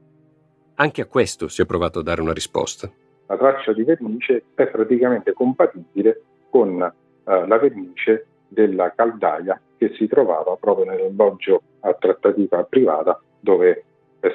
Anche 0.75 1.01
a 1.01 1.05
questo 1.05 1.47
si 1.47 1.61
è 1.61 1.65
provato 1.65 1.99
a 1.99 2.03
dare 2.03 2.21
una 2.21 2.33
risposta. 2.33 2.91
La 3.27 3.37
traccia 3.37 3.71
di 3.71 3.83
vernice 3.83 4.43
è 4.53 4.67
praticamente 4.67 5.31
compatibile 5.31 6.21
con 6.49 6.81
eh, 6.81 7.47
la 7.47 7.57
vernice 7.57 8.25
della 8.49 8.91
caldaia 8.93 9.59
che 9.77 9.93
si 9.95 10.07
trovava 10.07 10.57
proprio 10.59 10.91
nell'alloggio 10.91 11.61
a 11.79 11.93
trattativa 11.93 12.61
privata 12.65 13.21
dove 13.39 13.85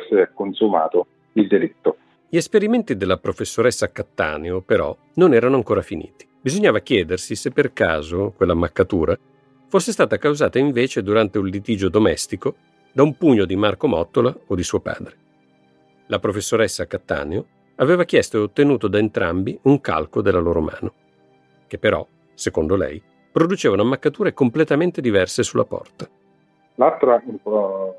si 0.08 0.14
è 0.14 0.30
consumato 0.32 1.06
il 1.34 1.46
delitto. 1.46 1.98
Gli 2.28 2.36
esperimenti 2.36 2.96
della 2.96 3.18
professoressa 3.18 3.92
Cattaneo, 3.92 4.60
però, 4.60 4.96
non 5.14 5.32
erano 5.32 5.54
ancora 5.54 5.80
finiti. 5.80 6.26
Bisognava 6.40 6.80
chiedersi 6.80 7.36
se 7.36 7.50
per 7.50 7.72
caso 7.72 8.32
quell'ammaccatura 8.36 9.16
fosse 9.68 9.92
stata 9.92 10.16
causata 10.16 10.58
invece 10.58 11.02
durante 11.02 11.38
un 11.38 11.46
litigio 11.46 11.88
domestico 11.88 12.56
da 12.92 13.04
un 13.04 13.16
pugno 13.16 13.44
di 13.44 13.54
Marco 13.54 13.86
Mottola 13.86 14.36
o 14.46 14.54
di 14.54 14.62
suo 14.64 14.80
padre. 14.80 15.14
La 16.06 16.18
professoressa 16.18 16.86
Cattaneo 16.86 17.46
aveva 17.76 18.04
chiesto 18.04 18.38
e 18.38 18.40
ottenuto 18.40 18.88
da 18.88 18.98
entrambi 18.98 19.58
un 19.62 19.80
calco 19.80 20.20
della 20.20 20.38
loro 20.38 20.60
mano, 20.60 20.92
che 21.66 21.78
però, 21.78 22.06
secondo 22.34 22.74
lei, 22.74 23.00
producevano 23.30 23.82
ammaccature 23.82 24.32
completamente 24.32 25.00
diverse 25.00 25.42
sulla 25.42 25.64
porta. 25.64 26.08
L'altro 26.74 27.22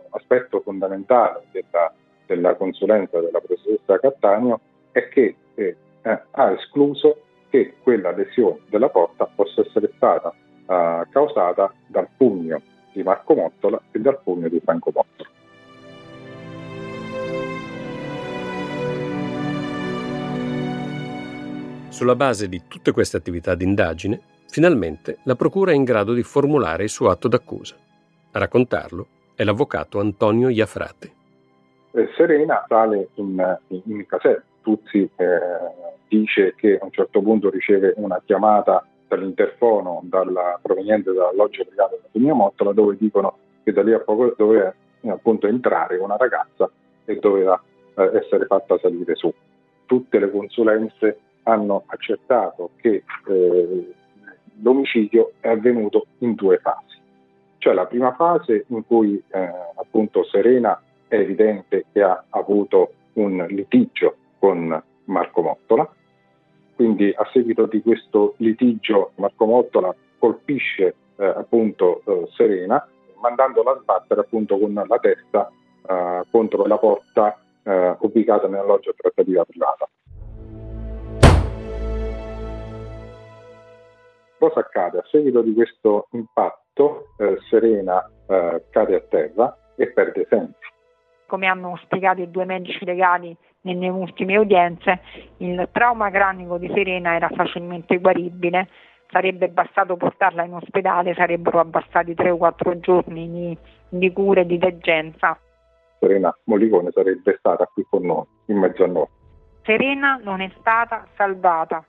aspetto 0.10 0.62
fondamentale 0.62 1.44
della, 1.52 1.94
della 2.28 2.56
consulenza 2.56 3.20
della 3.20 3.40
professoressa 3.40 4.00
Cattaneo 4.00 4.60
è 4.92 5.08
che 5.10 5.36
eh, 5.56 5.76
ha 6.04 6.52
escluso 6.52 7.22
che 7.50 7.76
quella 7.82 8.12
lesione 8.12 8.60
della 8.70 8.90
porta 8.90 9.26
possa 9.26 9.62
essere 9.62 9.92
stata 9.96 10.32
eh, 10.32 11.08
causata 11.10 11.74
dal 11.88 12.08
pugno 12.16 12.62
di 12.92 13.02
Marco 13.02 13.34
Mottola 13.34 13.82
e 13.92 14.00
dal 14.00 14.20
pugno 14.22 14.48
di 14.50 14.60
Franco 14.60 14.92
Mottola. 14.94 15.30
Sulla 21.90 22.16
base 22.16 22.48
di 22.48 22.62
tutte 22.68 22.92
queste 22.92 23.18
attività 23.18 23.56
di 23.56 23.64
indagine, 23.64 24.22
finalmente 24.50 25.18
la 25.24 25.36
Procura 25.36 25.72
è 25.72 25.76
in 25.76 25.84
grado 25.84 26.14
di 26.14 26.22
formulare 26.22 26.84
il 26.84 26.90
suo 26.90 27.10
atto 27.10 27.28
d'accusa. 27.28 27.76
A 28.32 28.40
raccontarlo 28.40 29.08
è 29.34 29.44
l'avvocato 29.44 30.00
Antonio 30.00 30.50
Iafrate. 30.50 31.17
Eh, 31.92 32.10
Serena 32.16 32.66
sale 32.68 33.10
in, 33.16 33.58
in, 33.68 33.82
in 33.86 34.06
caserma. 34.06 34.44
Tuzzi 34.62 35.10
eh, 35.16 35.40
dice 36.08 36.54
che 36.56 36.78
a 36.78 36.84
un 36.86 36.92
certo 36.92 37.22
punto 37.22 37.50
riceve 37.50 37.94
una 37.96 38.22
chiamata 38.26 38.86
dall'interfono 39.08 40.02
dalla, 40.04 40.60
proveniente 40.62 41.14
dalla 41.14 41.32
loggia 41.34 41.64
privata 41.64 41.96
della 41.96 42.08
Tumia 42.12 42.34
Mottola 42.34 42.74
dove 42.74 42.98
dicono 42.98 43.38
che 43.64 43.72
da 43.72 43.82
lì 43.82 43.94
a 43.94 44.00
poco 44.00 44.34
doveva 44.36 44.74
eh, 45.02 45.10
appunto 45.10 45.48
entrare 45.48 45.98
una 45.98 46.18
ragazza 46.18 46.70
e 47.06 47.16
doveva 47.16 47.62
eh, 47.96 48.12
essere 48.18 48.46
fatta 48.46 48.78
salire 48.80 49.16
su. 49.16 49.34
Tutte 49.86 50.20
le 50.20 50.30
consulenze 50.30 51.20
hanno 51.44 51.84
accertato 51.88 52.72
che 52.76 53.04
eh, 53.28 53.94
l'omicidio 54.62 55.32
è 55.40 55.50
avvenuto 55.50 56.08
in 56.20 56.36
due 56.36 56.58
fasi. 56.58 56.98
Cioè 57.58 57.74
la 57.74 57.86
prima 57.86 58.14
fase 58.14 58.66
in 58.68 58.86
cui 58.86 59.22
eh, 59.30 59.50
appunto 59.76 60.26
Serena 60.26 60.80
è 61.08 61.16
evidente 61.16 61.86
che 61.92 62.02
ha 62.02 62.24
avuto 62.30 62.94
un 63.14 63.46
litigio 63.50 64.16
con 64.40 64.82
Marco 65.06 65.42
Mottola, 65.42 65.90
quindi 66.76 67.14
a 67.16 67.28
seguito 67.32 67.66
di 67.66 67.82
questo 67.82 68.36
litigio 68.38 69.12
Marco 69.16 69.46
Mottola 69.46 69.94
colpisce 70.20 70.96
eh, 71.16 71.26
appunto 71.26 72.02
eh, 72.06 72.28
Serena 72.36 72.88
mandandola 73.20 73.72
a 73.72 73.80
sbattere 73.82 74.22
appunto 74.22 74.58
con 74.60 74.74
la 74.74 75.00
testa 75.00 75.50
eh, 75.88 76.22
contro 76.30 76.66
la 76.66 76.78
porta 76.78 77.40
eh, 77.64 77.96
ubicata 78.00 78.48
nella 78.48 78.64
loggia 78.64 78.92
trattativa 78.96 79.44
privata. 79.44 79.90
Cosa 84.38 84.60
accade? 84.60 85.00
A 85.00 85.06
seguito 85.10 85.42
di 85.42 85.54
questo 85.54 86.08
impatto 86.12 87.08
eh, 87.18 87.38
Serena 87.50 88.08
eh, 88.28 88.66
cade 88.70 88.96
a 88.96 89.02
terra 89.02 89.58
e 89.76 89.88
perde 89.88 90.28
sensi. 90.30 90.67
Come 91.28 91.48
hanno 91.48 91.78
spiegato 91.84 92.22
i 92.22 92.32
due 92.32 92.46
medici 92.46 92.84
legali 92.86 93.36
nelle 93.62 93.90
ultime 93.90 94.38
udienze, 94.38 95.02
il 95.38 95.68
trauma 95.74 96.10
cranico 96.10 96.58
di 96.58 96.72
Serena 96.74 97.16
era 97.16 97.28
facilmente 97.28 97.98
guaribile, 97.98 98.70
sarebbe 99.10 99.50
bastato 99.50 99.98
portarla 99.98 100.46
in 100.46 100.54
ospedale, 100.54 101.14
sarebbero 101.14 101.64
bastati 101.66 102.14
3 102.14 102.30
o 102.30 102.38
4 102.38 102.80
giorni 102.80 103.30
di, 103.30 103.58
di 103.90 104.12
cure 104.14 104.42
e 104.42 104.46
di 104.46 104.58
degenza. 104.58 105.38
Serena 106.00 106.36
Molicone 106.46 106.92
sarebbe 106.92 107.36
stata 107.40 107.66
qui 107.74 107.86
con 107.90 108.06
noi, 108.06 108.24
in 108.46 108.58
mezzo 108.58 108.84
a 108.86 108.88
noi. 108.88 109.08
Serena 109.64 110.20
non 110.24 110.40
è 110.40 110.50
stata 110.60 111.06
salvata, 111.16 111.84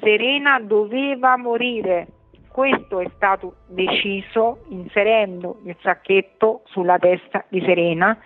Serena 0.00 0.60
doveva 0.60 1.36
morire. 1.36 2.06
Questo 2.52 3.00
è 3.00 3.10
stato 3.16 3.56
deciso 3.66 4.60
inserendo 4.68 5.58
il 5.64 5.76
sacchetto 5.80 6.62
sulla 6.64 6.98
testa 6.98 7.44
di 7.48 7.60
Serena 7.60 8.16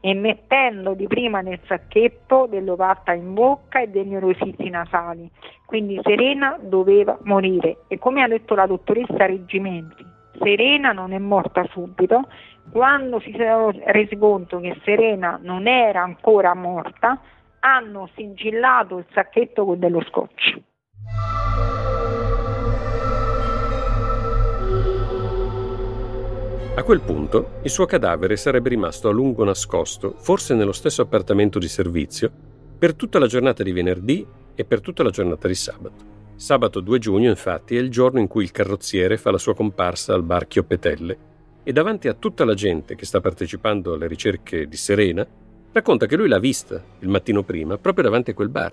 e 0.00 0.14
mettendo 0.14 0.94
di 0.94 1.06
prima 1.06 1.40
nel 1.40 1.60
sacchetto 1.66 2.46
dell'ovatta 2.48 3.12
in 3.12 3.34
bocca 3.34 3.80
e 3.80 3.88
degli 3.88 4.08
neurositi 4.08 4.68
nasali. 4.70 5.30
Quindi 5.66 6.00
Serena 6.02 6.56
doveva 6.60 7.18
morire 7.22 7.78
e 7.88 7.98
come 7.98 8.22
ha 8.22 8.28
detto 8.28 8.54
la 8.54 8.66
dottoressa 8.66 9.26
Reggimenti, 9.26 10.04
Serena 10.40 10.92
non 10.92 11.12
è 11.12 11.18
morta 11.18 11.64
subito, 11.70 12.28
quando 12.70 13.20
si 13.20 13.32
sono 13.36 13.72
resi 13.86 14.16
conto 14.16 14.60
che 14.60 14.78
Serena 14.84 15.38
non 15.42 15.66
era 15.66 16.02
ancora 16.02 16.54
morta, 16.54 17.20
hanno 17.60 18.08
sigillato 18.14 18.98
il 18.98 19.06
sacchetto 19.12 19.64
con 19.64 19.78
dello 19.78 20.02
scotch. 20.02 20.60
A 26.78 26.84
quel 26.84 27.00
punto 27.00 27.58
il 27.64 27.70
suo 27.70 27.86
cadavere 27.86 28.36
sarebbe 28.36 28.68
rimasto 28.68 29.08
a 29.08 29.10
lungo 29.10 29.42
nascosto, 29.42 30.14
forse 30.16 30.54
nello 30.54 30.70
stesso 30.70 31.02
appartamento 31.02 31.58
di 31.58 31.66
servizio, 31.66 32.30
per 32.78 32.94
tutta 32.94 33.18
la 33.18 33.26
giornata 33.26 33.64
di 33.64 33.72
venerdì 33.72 34.24
e 34.54 34.64
per 34.64 34.80
tutta 34.80 35.02
la 35.02 35.10
giornata 35.10 35.48
di 35.48 35.56
sabato. 35.56 36.04
Sabato 36.36 36.78
2 36.78 36.98
giugno, 37.00 37.30
infatti, 37.30 37.76
è 37.76 37.80
il 37.80 37.90
giorno 37.90 38.20
in 38.20 38.28
cui 38.28 38.44
il 38.44 38.52
carrozziere 38.52 39.16
fa 39.16 39.32
la 39.32 39.38
sua 39.38 39.56
comparsa 39.56 40.14
al 40.14 40.22
bar 40.22 40.46
Chiopetelle 40.46 41.18
e 41.64 41.72
davanti 41.72 42.06
a 42.06 42.14
tutta 42.14 42.44
la 42.44 42.54
gente 42.54 42.94
che 42.94 43.06
sta 43.06 43.20
partecipando 43.20 43.94
alle 43.94 44.06
ricerche 44.06 44.68
di 44.68 44.76
Serena, 44.76 45.26
racconta 45.72 46.06
che 46.06 46.14
lui 46.14 46.28
l'ha 46.28 46.38
vista 46.38 46.80
il 47.00 47.08
mattino 47.08 47.42
prima 47.42 47.76
proprio 47.76 48.04
davanti 48.04 48.30
a 48.30 48.34
quel 48.34 48.50
bar. 48.50 48.72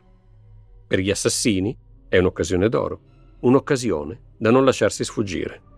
Per 0.86 1.00
gli 1.00 1.10
assassini 1.10 1.76
è 2.08 2.20
un'occasione 2.20 2.70
d'oro, 2.70 3.00
un'occasione 3.40 4.22
da 4.38 4.52
non 4.52 4.64
lasciarsi 4.64 5.04
sfuggire. 5.04 5.74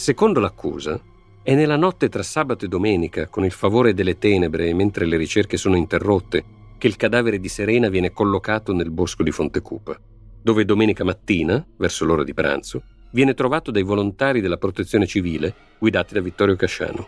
Secondo 0.00 0.40
l'accusa, 0.40 0.98
è 1.42 1.54
nella 1.54 1.76
notte 1.76 2.08
tra 2.08 2.22
sabato 2.22 2.64
e 2.64 2.68
domenica, 2.68 3.28
con 3.28 3.44
il 3.44 3.50
favore 3.50 3.92
delle 3.92 4.16
tenebre 4.16 4.68
e 4.68 4.72
mentre 4.72 5.04
le 5.04 5.18
ricerche 5.18 5.58
sono 5.58 5.76
interrotte, 5.76 6.42
che 6.78 6.86
il 6.86 6.96
cadavere 6.96 7.38
di 7.38 7.48
Serena 7.48 7.90
viene 7.90 8.10
collocato 8.10 8.72
nel 8.72 8.90
bosco 8.90 9.22
di 9.22 9.30
Fontecupa, 9.30 10.00
dove 10.42 10.64
domenica 10.64 11.04
mattina, 11.04 11.62
verso 11.76 12.06
l'ora 12.06 12.24
di 12.24 12.32
pranzo, 12.32 12.82
viene 13.12 13.34
trovato 13.34 13.70
dai 13.70 13.82
volontari 13.82 14.40
della 14.40 14.56
protezione 14.56 15.04
civile 15.04 15.52
guidati 15.78 16.14
da 16.14 16.22
Vittorio 16.22 16.56
Casciano. 16.56 17.06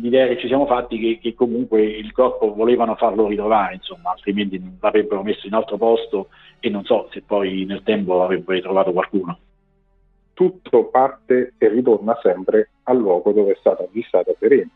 L'idea 0.00 0.26
che 0.26 0.38
ci 0.38 0.46
siamo 0.46 0.64
fatti 0.64 0.96
è 0.96 1.00
che, 1.00 1.18
che 1.20 1.34
comunque 1.34 1.84
il 1.84 2.12
corpo 2.12 2.54
volevano 2.54 2.94
farlo 2.94 3.28
ritrovare, 3.28 3.74
insomma, 3.74 4.12
altrimenti 4.12 4.58
l'avrebbero 4.80 5.22
messo 5.22 5.46
in 5.46 5.52
altro 5.52 5.76
posto 5.76 6.28
e 6.60 6.70
non 6.70 6.82
so 6.84 7.10
se 7.12 7.20
poi 7.20 7.66
nel 7.66 7.82
tempo 7.82 8.22
avrebbero 8.24 8.58
trovato 8.62 8.92
qualcuno 8.92 9.38
tutto 10.36 10.84
parte 10.88 11.54
e 11.56 11.68
ritorna 11.68 12.14
sempre 12.20 12.68
al 12.82 12.98
luogo 12.98 13.32
dove 13.32 13.52
è 13.52 13.56
stata 13.58 13.84
avvistata 13.84 14.34
Serena, 14.38 14.68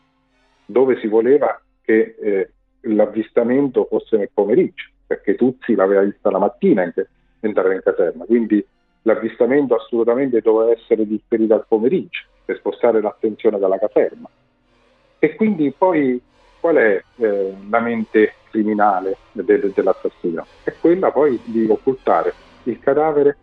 dove 0.65 0.97
si 0.99 1.05
voleva 1.05 1.61
che 1.83 2.15
eh, 2.19 2.49
l'avvistamento 2.91 3.85
fosse 3.85 4.17
nel 4.17 4.31
pomeriggio, 4.33 4.89
perché 5.05 5.35
Tuzzi 5.35 5.75
l'aveva 5.75 6.01
vista 6.01 6.31
la 6.31 6.39
mattina 6.39 6.81
in, 6.81 6.91
entrare 7.41 7.75
in 7.75 7.81
caserma, 7.83 8.25
quindi 8.25 8.65
l'avvistamento 9.03 9.75
assolutamente 9.75 10.41
doveva 10.41 10.71
essere 10.71 11.05
differito 11.05 11.53
al 11.53 11.65
pomeriggio 11.67 12.21
per 12.43 12.57
spostare 12.57 12.99
l'attenzione 12.99 13.59
dalla 13.59 13.77
caserma. 13.77 14.27
E 15.19 15.35
quindi 15.35 15.71
poi 15.77 16.19
qual 16.59 16.77
è 16.77 17.03
eh, 17.17 17.53
la 17.69 17.79
mente 17.81 18.33
criminale 18.49 19.17
de- 19.31 19.71
dell'assassino? 19.71 20.43
È 20.63 20.73
quella 20.81 21.11
poi 21.11 21.39
di 21.43 21.67
occultare 21.69 22.33
il 22.63 22.79
cadavere 22.79 23.37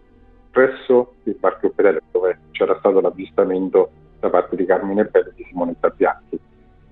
presso 0.51 1.15
il 1.25 1.35
Parco 1.37 1.69
Ospedale 1.69 2.03
dove 2.11 2.39
c'era 2.51 2.77
stato 2.79 3.01
l'avvistamento 3.01 3.91
da 4.21 4.31
parte 4.31 4.57
di 4.57 4.65
Carmine 4.65 5.05
Belli 5.05 5.29
e 5.29 5.33
di 5.35 5.45
Simonetta 5.45 5.89
Bianchi. 5.91 6.39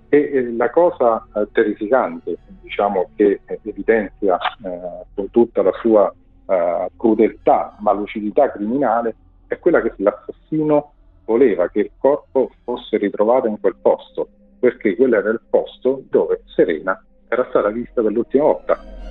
E 0.09 0.19
eh, 0.19 0.53
la 0.53 0.71
cosa 0.71 1.27
eh, 1.35 1.49
terrificante, 1.53 2.37
diciamo, 2.61 3.11
che 3.17 3.41
eh, 3.45 3.61
evidenzia 3.65 4.39
eh, 4.39 5.05
con 5.15 5.31
tutta 5.31 5.63
la 5.63 5.73
sua 5.81 6.13
eh, 6.47 6.91
crudeltà 6.97 7.77
ma 7.81 7.93
lucidità 7.93 8.51
criminale 8.53 9.15
è 9.49 9.59
quella 9.59 9.83
che 9.83 9.93
l'assassino 9.97 10.93
voleva 11.25 11.69
che 11.69 11.81
il 11.81 11.91
corpo 11.99 12.51
fosse 12.65 12.97
ritrovato 12.99 13.49
in 13.49 13.61
quel 13.61 13.77
posto, 13.81 14.29
perché 14.59 14.95
quello 14.97 15.17
era 15.17 15.31
il 15.31 15.41
posto 15.49 16.03
dove 16.09 16.43
Serena 16.47 17.01
era 17.29 17.47
stata 17.49 17.69
vista 17.69 18.01
per 18.01 18.13
l'ultima 18.13 18.45
volta. 18.45 19.06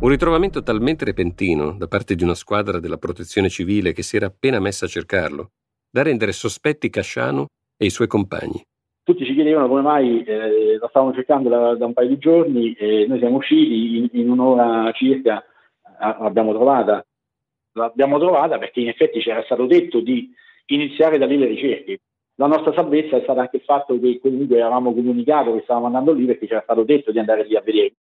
Un 0.00 0.10
ritrovamento 0.10 0.62
talmente 0.62 1.04
repentino 1.04 1.72
da 1.76 1.88
parte 1.88 2.14
di 2.14 2.22
una 2.22 2.34
squadra 2.34 2.78
della 2.78 2.98
protezione 2.98 3.48
civile 3.48 3.92
che 3.92 4.04
si 4.04 4.14
era 4.14 4.26
appena 4.26 4.60
messa 4.60 4.84
a 4.84 4.88
cercarlo, 4.88 5.50
da 5.90 6.04
rendere 6.04 6.30
sospetti 6.30 6.88
Casciano 6.88 7.46
e 7.76 7.86
i 7.86 7.90
suoi 7.90 8.06
compagni. 8.06 8.62
Tutti 9.02 9.24
ci 9.24 9.34
chiedevano 9.34 9.66
come 9.66 9.80
mai 9.80 10.22
eh, 10.22 10.78
la 10.78 10.86
stavamo 10.88 11.12
cercando 11.12 11.48
da, 11.48 11.74
da, 11.74 11.86
un 11.86 11.94
paio 11.94 12.10
di 12.10 12.18
giorni 12.18 12.74
e 12.74 13.06
noi 13.08 13.18
siamo 13.18 13.38
usciti 13.38 13.96
in, 13.96 14.08
in 14.12 14.30
un'ora 14.30 14.92
circa, 14.92 15.42
l'abbiamo 15.98 16.52
trovata. 16.52 17.04
L'abbiamo 17.72 18.20
trovata 18.20 18.56
perché 18.56 18.78
in 18.78 18.88
effetti 18.90 19.20
ci 19.20 19.30
era 19.30 19.42
stato 19.42 19.66
detto 19.66 19.98
di 19.98 20.32
iniziare 20.66 21.18
da 21.18 21.26
lì 21.26 21.38
le 21.38 21.46
ricerche. 21.46 21.98
La 22.36 22.46
nostra 22.46 22.72
salvezza 22.72 23.16
è 23.16 23.22
stato 23.22 23.40
anche 23.40 23.56
il 23.56 23.62
fatto 23.62 23.98
che 23.98 24.20
comunque 24.22 24.60
avevamo 24.60 24.94
comunicato 24.94 25.54
che 25.54 25.62
stavamo 25.64 25.86
andando 25.86 26.12
lì 26.12 26.24
perché 26.24 26.46
ci 26.46 26.52
era 26.52 26.62
stato 26.62 26.84
detto 26.84 27.10
di 27.10 27.18
andare 27.18 27.44
lì 27.44 27.56
a 27.56 27.62
vedere. 27.62 27.94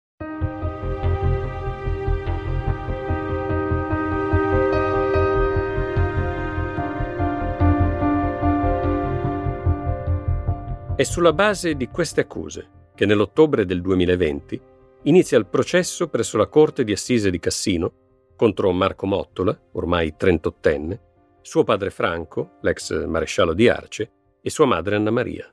È 10.97 11.03
sulla 11.03 11.33
base 11.33 11.75
di 11.75 11.89
queste 11.89 12.21
accuse 12.21 12.93
che 12.95 13.05
nell'ottobre 13.05 13.67
del 13.67 13.81
2020 13.81 14.61
inizia 15.03 15.37
il 15.37 15.47
processo 15.47 16.07
presso 16.07 16.37
la 16.37 16.47
Corte 16.47 16.85
di 16.85 16.93
Assise 16.93 17.33
di 17.33 17.41
Cassino 17.41 17.93
contro 18.37 18.71
Marco 18.71 19.05
Mottola, 19.05 19.61
ormai 19.73 20.15
38enne, 20.17 21.01
suo 21.43 21.65
padre 21.65 21.91
Franco, 21.91 22.59
l'ex 22.61 23.07
maresciallo 23.07 23.55
di 23.55 23.69
Arce, 23.69 24.11
e 24.41 24.51
sua 24.51 24.67
madre 24.67 24.95
Anna 24.95 25.11
Maria. 25.11 25.53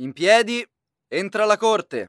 In 0.00 0.12
piedi, 0.12 0.62
entra 1.08 1.46
la 1.46 1.56
Corte. 1.56 2.08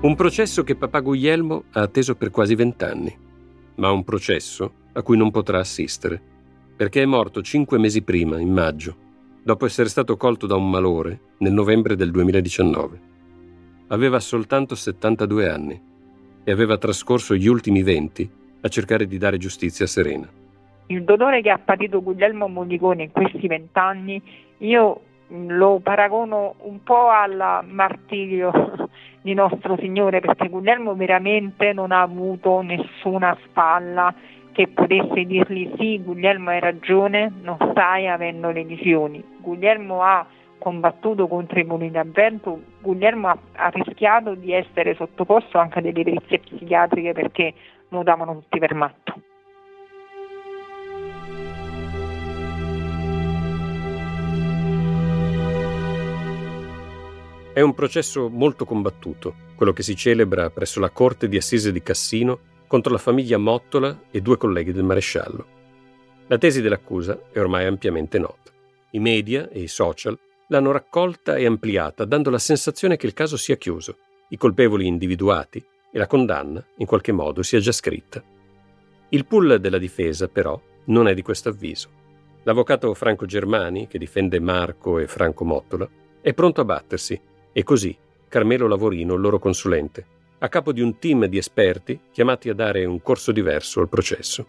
Un 0.00 0.14
processo 0.16 0.64
che 0.64 0.74
papà 0.74 0.98
Guglielmo 0.98 1.66
ha 1.70 1.82
atteso 1.82 2.16
per 2.16 2.30
quasi 2.30 2.56
vent'anni, 2.56 3.16
ma 3.76 3.92
un 3.92 4.02
processo 4.02 4.86
a 4.98 5.02
cui 5.02 5.16
non 5.16 5.30
potrà 5.30 5.60
assistere, 5.60 6.20
perché 6.76 7.02
è 7.02 7.06
morto 7.06 7.40
cinque 7.40 7.78
mesi 7.78 8.02
prima, 8.02 8.40
in 8.40 8.52
maggio, 8.52 8.96
dopo 9.44 9.64
essere 9.64 9.88
stato 9.88 10.16
colto 10.16 10.48
da 10.48 10.56
un 10.56 10.68
malore 10.68 11.20
nel 11.38 11.52
novembre 11.52 11.94
del 11.94 12.10
2019. 12.10 13.00
Aveva 13.88 14.18
soltanto 14.18 14.74
72 14.74 15.48
anni 15.48 15.80
e 16.42 16.50
aveva 16.50 16.78
trascorso 16.78 17.36
gli 17.36 17.46
ultimi 17.46 17.84
20 17.84 18.30
a 18.62 18.68
cercare 18.68 19.06
di 19.06 19.18
dare 19.18 19.38
giustizia 19.38 19.84
a 19.84 19.88
Serena. 19.88 20.28
Il 20.86 21.04
dolore 21.04 21.42
che 21.42 21.50
ha 21.50 21.58
patito 21.58 22.02
Guglielmo 22.02 22.48
Monicone 22.48 23.04
in 23.04 23.12
questi 23.12 23.46
vent'anni, 23.46 24.20
io 24.58 25.00
lo 25.28 25.78
paragono 25.80 26.56
un 26.62 26.82
po' 26.82 27.08
al 27.08 27.64
martirio 27.68 28.50
di 29.22 29.32
nostro 29.32 29.76
Signore, 29.78 30.18
perché 30.18 30.48
Guglielmo 30.48 30.96
veramente 30.96 31.72
non 31.72 31.92
ha 31.92 32.00
avuto 32.00 32.62
nessuna 32.62 33.38
spalla 33.44 34.12
che 34.58 34.66
potesse 34.66 35.24
dirgli 35.24 35.70
sì, 35.78 36.02
Guglielmo 36.02 36.50
hai 36.50 36.58
ragione, 36.58 37.32
non 37.42 37.58
stai 37.70 38.08
avendo 38.08 38.50
le 38.50 38.64
visioni. 38.64 39.22
Guglielmo 39.40 40.02
ha 40.02 40.26
combattuto 40.58 41.28
contro 41.28 41.60
i 41.60 41.62
mulini 41.62 41.96
a 41.96 42.04
vento, 42.04 42.60
Guglielmo 42.80 43.28
ha, 43.28 43.38
ha, 43.52 43.68
rischiato 43.68 44.34
di 44.34 44.52
essere 44.52 44.96
sottoposto 44.96 45.58
anche 45.58 45.78
a 45.78 45.82
delle 45.82 46.02
perizie 46.02 46.40
psichiatriche 46.40 47.12
perché 47.12 47.54
lo 47.90 48.02
davano 48.02 48.34
tutti 48.34 48.58
per 48.58 48.74
matto. 48.74 49.20
È 57.52 57.60
un 57.60 57.74
processo 57.74 58.28
molto 58.28 58.64
combattuto, 58.64 59.34
quello 59.54 59.72
che 59.72 59.84
si 59.84 59.94
celebra 59.94 60.50
presso 60.50 60.80
la 60.80 60.90
Corte 60.90 61.28
di 61.28 61.36
Assise 61.36 61.70
di 61.70 61.80
Cassino 61.80 62.56
contro 62.68 62.92
la 62.92 62.98
famiglia 62.98 63.38
Mottola 63.38 64.02
e 64.10 64.20
due 64.20 64.36
colleghi 64.36 64.72
del 64.72 64.84
maresciallo. 64.84 65.46
La 66.28 66.38
tesi 66.38 66.60
dell'accusa 66.60 67.18
è 67.32 67.40
ormai 67.40 67.64
ampiamente 67.64 68.18
nota. 68.18 68.52
I 68.92 69.00
media 69.00 69.48
e 69.48 69.60
i 69.60 69.66
social 69.66 70.16
l'hanno 70.48 70.70
raccolta 70.70 71.36
e 71.36 71.46
ampliata, 71.46 72.04
dando 72.04 72.30
la 72.30 72.38
sensazione 72.38 72.96
che 72.96 73.06
il 73.06 73.14
caso 73.14 73.36
sia 73.36 73.56
chiuso, 73.56 73.96
i 74.28 74.36
colpevoli 74.36 74.86
individuati 74.86 75.58
e 75.90 75.98
la 75.98 76.06
condanna, 76.06 76.64
in 76.76 76.86
qualche 76.86 77.12
modo, 77.12 77.42
sia 77.42 77.58
già 77.58 77.72
scritta. 77.72 78.22
Il 79.08 79.26
pool 79.26 79.58
della 79.58 79.78
difesa, 79.78 80.28
però, 80.28 80.60
non 80.84 81.08
è 81.08 81.14
di 81.14 81.22
questo 81.22 81.48
avviso. 81.48 81.88
L'avvocato 82.44 82.92
Franco 82.94 83.26
Germani, 83.26 83.88
che 83.88 83.98
difende 83.98 84.38
Marco 84.40 84.98
e 84.98 85.06
Franco 85.06 85.44
Mottola, 85.44 85.88
è 86.20 86.34
pronto 86.34 86.60
a 86.60 86.64
battersi 86.64 87.18
e 87.52 87.62
così 87.62 87.96
Carmelo 88.28 88.68
Lavorino, 88.68 89.14
il 89.14 89.20
loro 89.20 89.38
consulente, 89.38 90.06
a 90.40 90.48
capo 90.48 90.72
di 90.72 90.80
un 90.80 90.98
team 90.98 91.26
di 91.26 91.38
esperti 91.38 91.98
chiamati 92.12 92.48
a 92.48 92.54
dare 92.54 92.84
un 92.84 93.02
corso 93.02 93.32
diverso 93.32 93.80
al 93.80 93.88
processo. 93.88 94.46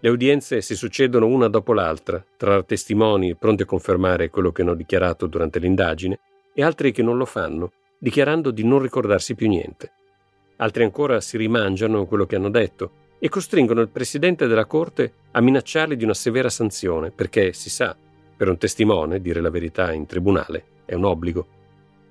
Le 0.00 0.08
udienze 0.10 0.60
si 0.60 0.74
succedono 0.76 1.26
una 1.26 1.48
dopo 1.48 1.72
l'altra, 1.72 2.22
tra 2.36 2.62
testimoni 2.62 3.36
pronti 3.36 3.62
a 3.62 3.66
confermare 3.66 4.28
quello 4.28 4.52
che 4.52 4.62
hanno 4.62 4.74
dichiarato 4.74 5.26
durante 5.26 5.58
l'indagine 5.58 6.18
e 6.52 6.62
altri 6.62 6.92
che 6.92 7.02
non 7.02 7.16
lo 7.16 7.24
fanno, 7.24 7.72
dichiarando 7.98 8.50
di 8.50 8.64
non 8.64 8.80
ricordarsi 8.80 9.34
più 9.34 9.48
niente. 9.48 9.92
Altri 10.56 10.84
ancora 10.84 11.20
si 11.20 11.36
rimangiano 11.36 12.04
quello 12.06 12.26
che 12.26 12.36
hanno 12.36 12.50
detto 12.50 13.02
e 13.18 13.28
costringono 13.28 13.80
il 13.80 13.88
presidente 13.88 14.46
della 14.46 14.66
Corte 14.66 15.12
a 15.30 15.40
minacciarli 15.40 15.96
di 15.96 16.04
una 16.04 16.12
severa 16.12 16.50
sanzione, 16.50 17.10
perché, 17.10 17.54
si 17.54 17.70
sa, 17.70 17.96
per 18.36 18.48
un 18.48 18.58
testimone 18.58 19.20
dire 19.20 19.40
la 19.40 19.48
verità 19.48 19.92
in 19.92 20.04
tribunale 20.04 20.64
è 20.84 20.94
un 20.94 21.04
obbligo. 21.04 21.46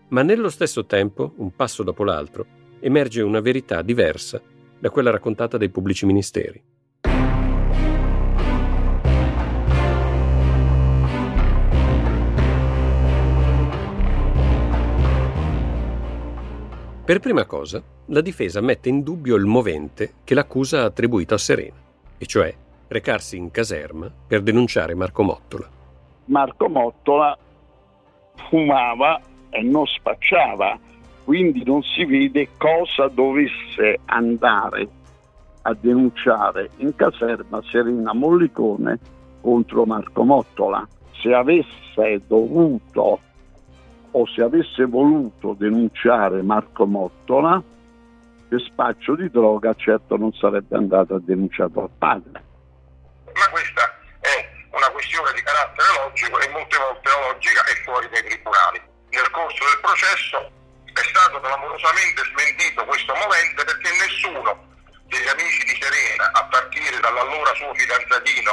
Ma 0.09 0.23
nello 0.23 0.49
stesso 0.49 0.85
tempo, 0.85 1.33
un 1.37 1.55
passo 1.55 1.83
dopo 1.83 2.03
l'altro, 2.03 2.45
emerge 2.83 3.21
una 3.21 3.39
verità 3.39 3.81
diversa 3.81 4.41
da 4.77 4.89
quella 4.89 5.09
raccontata 5.09 5.57
dai 5.57 5.69
pubblici 5.69 6.05
ministeri. 6.05 6.61
Per 17.05 17.19
prima 17.19 17.45
cosa, 17.45 17.81
la 18.07 18.21
difesa 18.21 18.59
mette 18.59 18.89
in 18.89 19.01
dubbio 19.01 19.35
il 19.35 19.45
movente 19.45 20.15
che 20.25 20.33
l'accusa 20.33 20.81
ha 20.81 20.85
attribuito 20.85 21.33
a 21.33 21.37
Serena, 21.37 21.75
e 22.17 22.25
cioè 22.25 22.53
recarsi 22.89 23.37
in 23.37 23.49
caserma 23.49 24.11
per 24.27 24.41
denunciare 24.41 24.93
Marco 24.93 25.23
Mottola. 25.23 25.69
Marco 26.25 26.67
Mottola 26.67 27.37
fumava 28.49 29.21
e 29.49 29.61
non 29.61 29.85
spacciava 29.85 30.79
quindi 31.23 31.63
non 31.63 31.81
si 31.83 32.05
vede 32.05 32.49
cosa 32.57 33.07
dovesse 33.07 33.99
andare 34.05 34.87
a 35.63 35.73
denunciare 35.73 36.69
in 36.77 36.95
caserma 36.95 37.61
Serena 37.69 38.13
Mollicone 38.13 38.99
contro 39.41 39.85
Marco 39.85 40.23
Mottola. 40.23 40.85
Se 41.21 41.33
avesse 41.33 42.21
dovuto 42.27 43.21
o 44.11 44.27
se 44.27 44.41
avesse 44.41 44.85
voluto 44.85 45.55
denunciare 45.57 46.41
Marco 46.41 46.85
Mottola 46.85 47.63
per 48.49 48.61
spaccio 48.61 49.15
di 49.15 49.29
droga, 49.29 49.73
certo 49.75 50.17
non 50.17 50.33
sarebbe 50.33 50.75
andato 50.75 51.15
a 51.15 51.21
denunciare 51.21 51.71
al 51.75 51.89
padre. 51.97 52.43
Ma 53.33 53.49
questa 53.49 53.81
è 54.19 54.49
una 54.75 54.89
questione 54.91 55.31
di 55.33 55.41
carattere 55.41 55.87
logico 56.03 56.39
e 56.39 56.49
molte 56.51 56.77
volte 56.77 57.09
logica 57.31 57.61
è 57.63 57.75
fuori 57.83 58.07
dai 58.11 58.23
tribunali. 58.23 58.81
Nel 59.09 59.29
corso 59.31 59.63
del 59.63 59.79
processo 59.81 60.61
stato 61.23 61.39
clamorosamente 61.39 62.21
smentito 62.35 62.83
questo 62.83 63.13
movente 63.15 63.63
perché 63.63 63.89
nessuno 63.95 64.51
degli 65.07 65.27
amici 65.27 65.63
di 65.63 65.79
Serena, 65.79 66.27
a 66.33 66.43
partire 66.51 66.99
dall'allora 66.99 67.53
suo 67.55 67.73
fidanzatino 67.73 68.51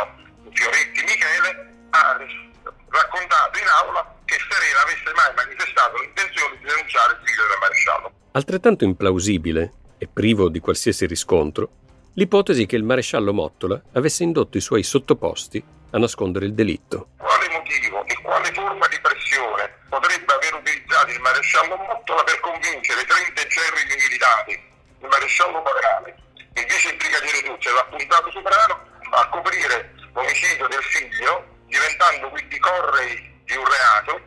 Fioretti 0.54 1.02
Michele, 1.02 1.50
ha 1.90 2.14
raccontato 2.14 3.58
in 3.58 3.66
aula 3.66 4.14
che 4.24 4.36
Serena 4.38 4.82
avesse 4.86 5.10
mai 5.18 5.34
manifestato 5.34 5.98
l'intenzione 5.98 6.58
di 6.58 6.64
denunciare 6.64 7.18
il 7.18 7.20
figlio 7.26 7.42
del 7.42 7.58
maresciallo. 7.58 8.12
Altrettanto 8.38 8.84
implausibile 8.84 9.72
e 9.98 10.06
privo 10.06 10.48
di 10.48 10.60
qualsiasi 10.60 11.06
riscontro 11.06 11.70
l'ipotesi 12.14 12.66
che 12.66 12.76
il 12.76 12.84
maresciallo 12.84 13.32
Mottola 13.32 13.80
avesse 13.94 14.22
indotto 14.22 14.58
i 14.58 14.60
suoi 14.60 14.84
sottoposti 14.84 15.62
a 15.90 15.98
nascondere 15.98 16.46
il 16.46 16.54
delitto. 16.54 17.08
Quale 17.16 17.48
motivo 17.50 18.06
e 18.06 18.14
quale 18.22 18.52
forma 18.52 18.86
di 18.86 19.00
pressione 19.00 19.79
potrebbe 19.90 20.32
aver 20.32 20.54
utilizzato 20.54 21.10
il 21.10 21.20
maresciallo 21.20 21.76
Mottola 21.76 22.22
per 22.22 22.38
convincere 22.40 23.04
30 23.04 23.46
cerri 23.48 23.84
militari, 23.84 24.52
il 25.00 25.08
maresciallo 25.08 25.60
Pagani, 25.60 26.14
il 26.54 26.64
vice 26.64 26.94
brigadiere 26.94 27.42
Tucci 27.42 27.68
e 27.68 27.72
l'appuntato 27.72 28.30
soprano 28.30 28.86
a 29.10 29.28
coprire 29.28 29.92
l'omicidio 30.14 30.68
del 30.68 30.82
figlio, 30.84 31.44
diventando 31.66 32.30
quindi 32.30 32.58
correi 32.58 33.42
di 33.44 33.56
un 33.56 33.66
reato 33.66 34.20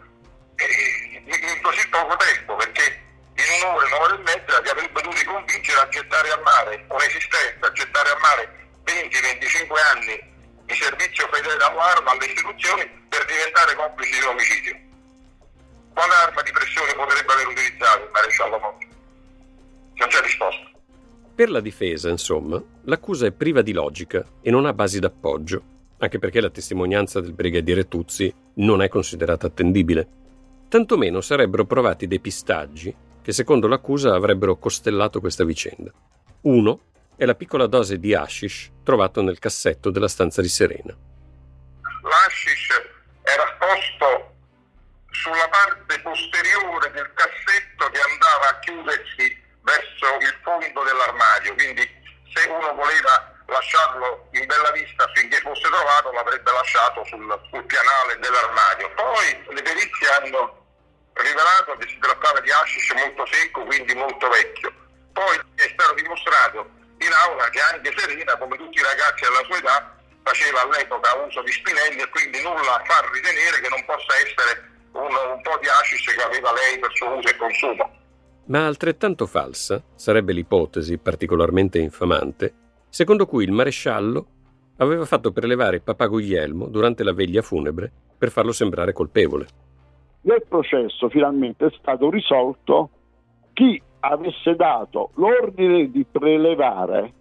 in 0.58 1.62
così 1.62 1.88
poco 1.88 2.16
tempo, 2.18 2.56
perché 2.56 3.02
il 3.36 3.64
un'ora, 3.64 3.86
un'ora 3.86 4.16
e 4.16 4.18
mezza 4.20 4.62
che 4.62 4.70
avrebbe 4.70 5.02
dovuto 5.02 5.32
convincere 5.32 5.80
a 5.80 5.88
gettare 5.88 6.32
a 6.32 6.38
mare 6.44 6.86
un'esistenza, 6.90 7.68
a 7.68 7.72
gettare 7.72 8.10
a 8.10 8.18
mare 8.20 8.70
20-25 8.86 9.80
anni 9.92 10.32
di 10.66 10.76
servizio 10.76 11.28
fedele 11.32 11.64
all'arma, 11.64 12.12
alle 12.12 12.26
istituzioni, 12.26 12.86
per 13.08 13.26
diventare 13.26 13.76
complici 13.76 14.12
di 14.12 14.26
un 14.26 14.28
omicidio. 14.28 14.92
Quale 15.94 16.14
arma 16.26 16.42
di 16.42 16.52
pressione 16.52 16.94
potrebbe 16.96 17.32
aver 17.32 17.48
utilizzato 17.48 18.04
il 18.04 18.10
maresciallo 18.12 18.60
Monti? 18.60 18.88
Non 19.96 20.08
c'è 20.10 20.22
risposta. 20.22 20.72
Per 21.36 21.50
la 21.50 21.60
difesa, 21.62 22.10
insomma, 22.10 22.62
l'accusa 22.84 23.28
è 23.28 23.32
priva 23.32 23.62
di 23.62 23.74
logica 23.74 24.26
e 24.42 24.52
non 24.52 24.66
ha 24.66 24.74
basi 24.74 25.00
d'appoggio, 25.00 25.62
anche 26.00 26.20
perché 26.20 26.42
la 26.42 26.50
testimonianza 26.50 27.22
del 27.22 27.34
brigadiere 27.34 27.88
Tuzzi 27.88 28.34
non 28.56 28.82
è 28.82 28.90
considerata 28.90 29.48
attendibile. 29.48 30.08
Tantomeno 30.68 31.22
sarebbero 31.22 31.66
provati 31.66 32.08
depistaggi 32.08 32.94
che 33.22 33.32
secondo 33.32 33.68
l'accusa 33.68 34.14
avrebbero 34.14 34.58
costellato 34.58 35.20
questa 35.20 35.44
vicenda. 35.44 35.92
Uno 36.42 36.80
è 37.16 37.26
la 37.26 37.36
piccola 37.36 37.68
dose 37.68 38.00
di 38.00 38.14
hashish 38.14 38.72
trovato 38.84 39.22
nel 39.22 39.40
cassetto 39.40 39.92
della 39.92 40.08
stanza 40.08 40.42
di 40.42 40.50
Serena. 40.50 40.96
L'hashish 42.02 42.68
era 43.22 43.44
posto 43.58 44.33
sulla 45.24 45.48
parte 45.48 46.00
posteriore 46.02 46.92
del 46.92 47.10
cassetto 47.14 47.90
che 47.90 48.02
andava 48.02 48.50
a 48.50 48.60
chiudersi 48.60 49.42
verso 49.62 50.18
il 50.20 50.38
fondo 50.44 50.84
dell'armadio, 50.84 51.54
quindi 51.56 51.88
se 52.36 52.44
uno 52.50 52.74
voleva 52.76 53.32
lasciarlo 53.48 54.28
in 54.32 54.46
bella 54.46 54.72
vista 54.72 55.10
finché 55.16 55.40
fosse 55.40 55.70
trovato 55.70 56.12
l'avrebbe 56.12 56.52
lasciato 56.52 57.06
sul, 57.06 57.24
sul 57.50 57.64
pianale 57.64 58.20
dell'armadio. 58.20 58.92
Poi 58.96 59.46
le 59.48 59.62
perizie 59.62 60.08
hanno 60.12 60.60
rivelato 61.14 61.78
che 61.78 61.88
si 61.88 61.98
trattava 62.00 62.42
di 62.42 62.52
hashish 62.52 62.92
molto 62.92 63.26
secco, 63.28 63.64
quindi 63.64 63.96
molto 63.96 64.28
vecchio. 64.28 64.74
Poi 65.14 65.40
è 65.56 65.70
stato 65.72 65.94
dimostrato 65.94 66.70
in 67.00 67.14
aula 67.14 67.50
che 67.50 67.62
anche 67.62 67.94
Serena, 67.96 68.36
come 68.38 68.58
tutti 68.58 68.80
i 68.80 68.84
ragazzi 68.84 69.24
della 69.24 69.44
sua 69.46 69.58
età, 69.58 69.96
faceva 70.24 70.62
all'epoca 70.62 71.14
uso 71.16 71.42
di 71.44 71.52
spinelli 71.52 72.02
e 72.02 72.10
quindi 72.10 72.42
nulla 72.42 72.82
fa 72.86 73.08
ritenere 73.12 73.62
che 73.62 73.70
non 73.70 73.86
possa 73.86 74.16
essere 74.18 74.73
un, 74.94 75.02
un 75.02 75.42
po' 75.42 75.58
di 75.62 75.68
hashish 75.68 76.16
che 76.16 76.24
aveva 76.24 76.50
lei 76.52 76.80
per 76.80 76.90
suo 76.94 77.18
uso 77.18 77.28
e 77.28 77.38
consumo. 77.38 77.90
Ma 78.46 78.66
altrettanto 78.66 79.26
falsa 79.26 79.82
sarebbe 79.96 80.34
l'ipotesi, 80.34 80.98
particolarmente 80.98 81.80
infamante, 81.80 82.54
secondo 82.90 83.26
cui 83.26 83.46
il 83.46 83.52
maresciallo 83.52 84.26
aveva 84.78 85.06
fatto 85.06 85.32
prelevare 85.32 85.80
papà 85.80 86.08
Guglielmo 86.08 86.68
durante 86.68 87.04
la 87.04 87.14
veglia 87.14 87.42
funebre 87.42 87.92
per 88.18 88.32
farlo 88.32 88.52
sembrare 88.52 88.94
colpevole. 88.94 89.48
Nel 90.22 90.44
processo 90.48 91.10
finalmente 91.10 91.68
è 91.68 91.76
stato 91.78 92.10
risolto 92.10 92.90
chi 93.54 93.82
avesse 94.00 94.56
dato 94.56 95.12
l'ordine 95.16 95.90
di 95.90 96.06
prelevare 96.10 97.14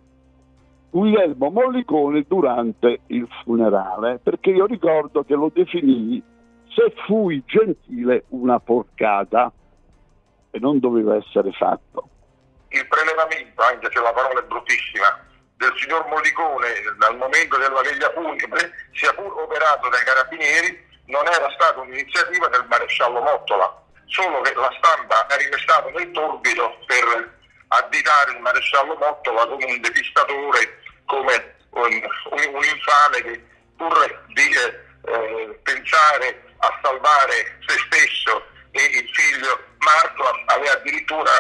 Guglielmo 0.91 1.51
Mollicone 1.51 2.25
durante 2.29 3.01
il 3.07 3.27
funerale, 3.43 4.19
perché 4.23 4.51
io 4.51 4.67
ricordo 4.67 5.25
che 5.25 5.35
lo 5.35 5.51
definì 5.53 6.23
se 6.75 6.93
fui 7.07 7.43
gentile 7.47 8.25
una 8.29 8.59
porcata 8.59 9.53
e 10.51 10.59
non 10.59 10.79
doveva 10.79 11.17
essere 11.17 11.53
fatto. 11.53 12.09
Il 12.69 12.87
prelevamento, 12.89 13.63
anche 13.63 13.89
se 13.93 14.01
la 14.01 14.13
parola 14.13 14.41
è 14.41 14.45
bruttissima, 14.45 15.27
del 15.57 15.73
signor 15.77 16.07
Mollicone 16.09 16.73
dal 16.99 17.17
momento 17.17 17.57
della 17.57 17.81
veglia 17.83 18.11
funebre, 18.13 18.73
sia 18.93 19.13
pur 19.15 19.33
operato 19.39 19.89
dai 19.89 20.05
carabinieri, 20.05 20.91
non 21.07 21.27
era 21.27 21.51
stata 21.51 21.81
un'iniziativa 21.81 22.49
del 22.49 22.67
maresciallo 22.69 23.21
Mottola, 23.21 23.83
solo 24.07 24.41
che 24.41 24.55
la 24.55 24.73
stampa 24.79 25.27
ha 25.27 25.37
rimestato 25.37 25.91
nel 25.91 26.11
torbido 26.11 26.79
per 26.87 27.39
additare 27.69 28.33
il 28.33 28.41
maresciallo 28.41 28.97
Mottola 28.97 29.47
come 29.47 29.65
un 29.65 29.81
depistatore, 29.81 30.81
come 31.07 31.55
un, 31.71 31.93
un, 32.31 32.55
un 32.55 32.65
infame 32.65 33.23
che 33.23 33.45
pur 33.77 34.25
di 34.29 34.51
eh, 34.51 35.61
pensare 35.63 36.52
a 36.63 36.79
salvare 36.83 37.59
se 37.67 37.77
stesso 37.87 38.47
e 38.71 38.83
il 38.83 39.09
figlio 39.13 39.59
Marco 39.79 40.25
aveva 40.47 40.73
addirittura 40.73 41.31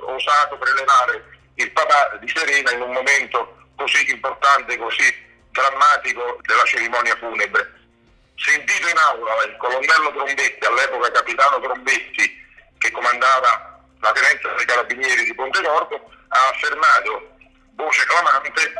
osato 0.00 0.56
prelevare 0.56 1.38
il 1.54 1.70
papà 1.72 2.16
di 2.16 2.28
Serena 2.28 2.72
in 2.72 2.80
un 2.80 2.92
momento 2.92 3.56
così 3.76 4.10
importante, 4.10 4.76
così 4.78 5.04
drammatico 5.50 6.38
della 6.42 6.64
cerimonia 6.64 7.16
funebre. 7.16 7.78
Sentito 8.36 8.88
in 8.88 8.96
aula 8.96 9.44
il 9.44 9.56
colonnello 9.58 10.12
Trombetti, 10.12 10.64
all'epoca 10.64 11.10
capitano 11.10 11.60
Trombetti, 11.60 12.40
che 12.78 12.90
comandava 12.90 13.78
la 14.00 14.12
tenenza 14.12 14.48
dei 14.56 14.64
carabinieri 14.64 15.24
di 15.24 15.34
Ponte 15.34 15.62
Corpo, 15.62 16.10
ha 16.28 16.48
affermato, 16.48 17.36
voce 17.74 18.04
clamante, 18.06 18.72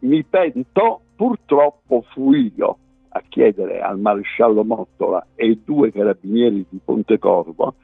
mi 0.00 0.24
pento, 0.24 1.02
purtroppo 1.16 2.06
fui 2.14 2.54
io 2.56 2.78
a 3.10 3.22
chiedere 3.28 3.80
al 3.80 3.98
maresciallo 3.98 4.64
Mottola 4.64 5.26
e 5.34 5.46
ai 5.46 5.62
due 5.64 5.90
carabinieri 5.92 6.66
di 6.68 6.80
Pontecorvo 6.84 7.74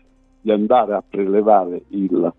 di 0.41 0.51
andare 0.51 0.95
a 0.95 1.03
prelevare 1.09 1.85
il 1.89 2.33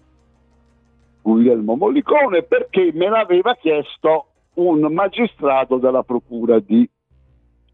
Guglielmo 1.22 1.76
Mollicone 1.76 2.44
perché 2.44 2.92
me 2.94 3.10
l'aveva 3.10 3.56
chiesto 3.56 4.28
un 4.56 4.82
magistrato 4.94 5.78
della 5.78 6.04
procura 6.04 6.60
di 6.60 6.88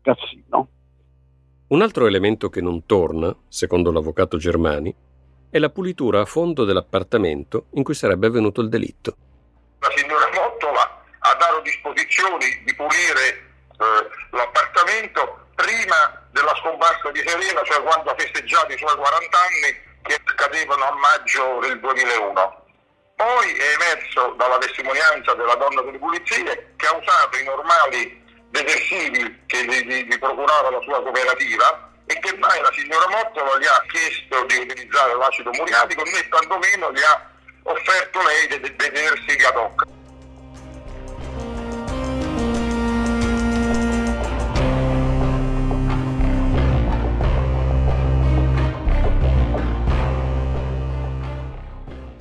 Cassino. 0.01 0.69
Un 1.67 1.81
altro 1.81 2.05
elemento 2.05 2.49
che 2.49 2.61
non 2.61 2.85
torna, 2.85 3.35
secondo 3.47 3.91
l'avvocato 3.91 4.37
Germani, 4.37 4.93
è 5.49 5.59
la 5.59 5.69
pulitura 5.69 6.21
a 6.21 6.25
fondo 6.25 6.63
dell'appartamento 6.63 7.65
in 7.73 7.83
cui 7.83 7.93
sarebbe 7.93 8.27
avvenuto 8.27 8.61
il 8.61 8.69
delitto. 8.69 9.15
La 9.79 9.89
signora 9.95 10.25
Mottola 10.33 10.81
ha 11.19 11.35
dato 11.37 11.61
disposizioni 11.61 12.45
di 12.65 12.73
pulire 12.73 13.50
eh, 13.81 14.09
l'appartamento 14.31 15.47
prima 15.55 16.21
della 16.31 16.55
scomparsa 16.55 17.09
di 17.11 17.23
Serena, 17.25 17.61
cioè 17.63 17.81
quando 17.81 18.11
ha 18.11 18.15
festeggiato 18.15 18.71
i 18.71 18.77
suoi 18.77 18.95
40 18.95 19.37
anni 19.37 19.89
che 20.03 20.17
cadevano 20.35 20.85
a 20.85 20.95
maggio 20.95 21.59
del 21.61 21.79
2001. 21.79 22.59
Poi 23.15 23.53
è 23.53 23.73
emerso 23.73 24.33
dalla 24.37 24.57
testimonianza 24.57 25.33
della 25.33 25.55
donna 25.55 25.81
delle 25.81 25.97
pulizie 25.97 26.73
che 26.75 26.87
ha 26.87 26.95
usato 26.95 27.37
i 27.37 27.43
normali 27.43 28.23
detersivi 28.49 29.43
che 29.45 29.63
gli, 29.63 30.05
gli, 30.05 30.19
procurava 30.19 30.71
la 30.71 30.81
sua 30.81 31.01
cooperativa 31.01 31.89
e 32.07 32.19
che 32.19 32.35
mai 32.37 32.59
la 32.61 32.71
signora 32.73 33.07
Mottola 33.09 33.57
gli 33.59 33.65
ha 33.65 33.83
chiesto 33.87 34.43
di 34.45 34.55
utilizzare 34.57 35.15
l'acido 35.15 35.51
muriatico 35.51 36.03
né 36.03 36.27
tantomeno 36.29 36.91
gli 36.91 37.01
ha 37.01 37.29
offerto 37.63 38.21
lei 38.23 38.47
dei 38.47 38.75
detersivi 38.75 39.45
ad 39.45 39.55
hoc. 39.55 40.00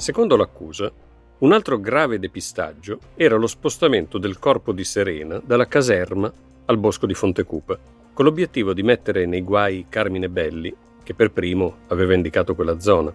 Secondo 0.01 0.35
l'accusa, 0.35 0.91
un 1.41 1.53
altro 1.53 1.79
grave 1.79 2.19
depistaggio 2.19 3.01
era 3.17 3.37
lo 3.37 3.47
spostamento 3.47 4.17
del 4.17 4.39
corpo 4.39 4.73
di 4.73 4.83
Serena 4.83 5.39
dalla 5.45 5.67
caserma 5.67 6.33
al 6.65 6.79
bosco 6.79 7.05
di 7.05 7.13
Fontecupa, 7.13 7.79
con 8.15 8.25
l'obiettivo 8.25 8.73
di 8.73 8.83
mettere 8.83 9.27
nei 9.27 9.43
guai 9.43 9.85
Carmine 9.91 10.31
Belli, 10.31 10.75
che 11.03 11.13
per 11.13 11.33
primo 11.33 11.81
aveva 11.89 12.15
indicato 12.15 12.55
quella 12.55 12.81
zona. 12.81 13.13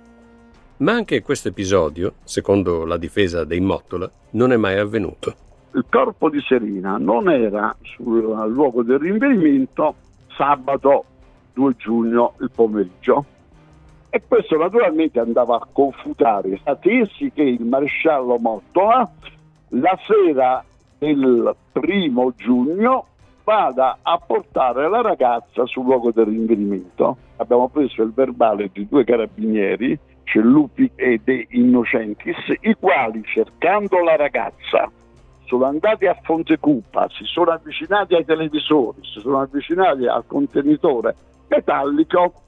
Ma 0.77 0.91
anche 0.91 1.23
questo 1.23 1.47
episodio, 1.47 2.17
secondo 2.23 2.85
la 2.85 2.97
difesa 2.97 3.45
dei 3.45 3.61
Mottola, 3.61 4.07
non 4.33 4.51
è 4.51 4.55
mai 4.55 4.77
avvenuto. 4.77 5.35
Il 5.73 5.85
corpo 5.89 6.29
di 6.29 6.39
Serena 6.41 6.97
non 6.97 7.31
era 7.31 7.75
sul 7.81 8.21
luogo 8.47 8.83
del 8.83 8.99
rinvenimento 8.99 9.95
sabato 10.37 11.05
2 11.53 11.75
giugno 11.77 12.35
il 12.41 12.51
pomeriggio, 12.53 13.25
e 14.15 14.21
questo 14.25 14.55
naturalmente 14.55 15.19
andava 15.19 15.57
a 15.57 15.67
confutare 15.69 16.61
la 16.63 16.77
tesi 16.77 17.33
che 17.33 17.41
il 17.41 17.65
maresciallo 17.65 18.37
Mottola 18.37 19.11
la 19.71 19.99
sera 20.07 20.63
del 20.97 21.53
primo 21.73 22.31
giugno 22.37 23.07
vada 23.43 23.97
a 24.01 24.17
portare 24.25 24.87
la 24.87 25.01
ragazza 25.01 25.65
sul 25.65 25.83
luogo 25.83 26.13
del 26.13 26.27
rinvenimento. 26.27 27.17
Abbiamo 27.35 27.67
preso 27.67 28.03
il 28.03 28.13
verbale 28.13 28.69
di 28.71 28.87
due 28.87 29.03
carabinieri, 29.03 29.99
Cellupi 30.23 30.89
e 30.95 31.19
De 31.21 31.47
Innocentis, 31.49 32.37
i 32.61 32.73
quali 32.79 33.21
cercando 33.25 34.01
la 34.01 34.15
ragazza 34.15 34.89
sono 35.43 35.65
andati 35.65 36.05
a 36.05 36.17
Fontecupa, 36.23 37.09
si 37.09 37.25
sono 37.25 37.51
avvicinati 37.51 38.15
ai 38.15 38.23
televisori, 38.23 38.99
si 39.01 39.19
sono 39.19 39.41
avvicinati 39.41 40.07
al 40.07 40.23
contenitore 40.25 41.15
metallico 41.49 42.44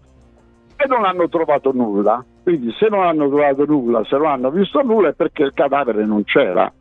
e 0.77 0.87
non 0.87 1.03
hanno 1.03 1.27
trovato 1.27 1.71
nulla. 1.73 2.23
Quindi 2.43 2.71
se 2.79 2.87
non 2.87 3.03
hanno 3.03 3.27
trovato 3.27 3.65
nulla, 3.65 4.05
se 4.05 4.15
non 4.15 4.27
hanno 4.27 4.51
visto 4.51 4.81
nulla 4.81 5.09
è 5.09 5.13
perché 5.13 5.43
il 5.43 5.51
cadavere 5.53 6.05
non 6.05 6.23
c'era. 6.23 6.71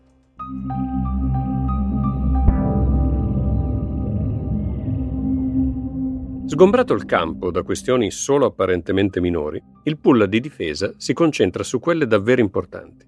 Sgombrato 6.46 6.94
il 6.94 7.04
campo 7.06 7.50
da 7.50 7.64
questioni 7.64 8.12
solo 8.12 8.46
apparentemente 8.46 9.20
minori, 9.20 9.60
il 9.82 9.98
pool 9.98 10.28
di 10.28 10.38
difesa 10.38 10.92
si 10.96 11.12
concentra 11.12 11.64
su 11.64 11.80
quelle 11.80 12.06
davvero 12.06 12.40
importanti. 12.40 13.04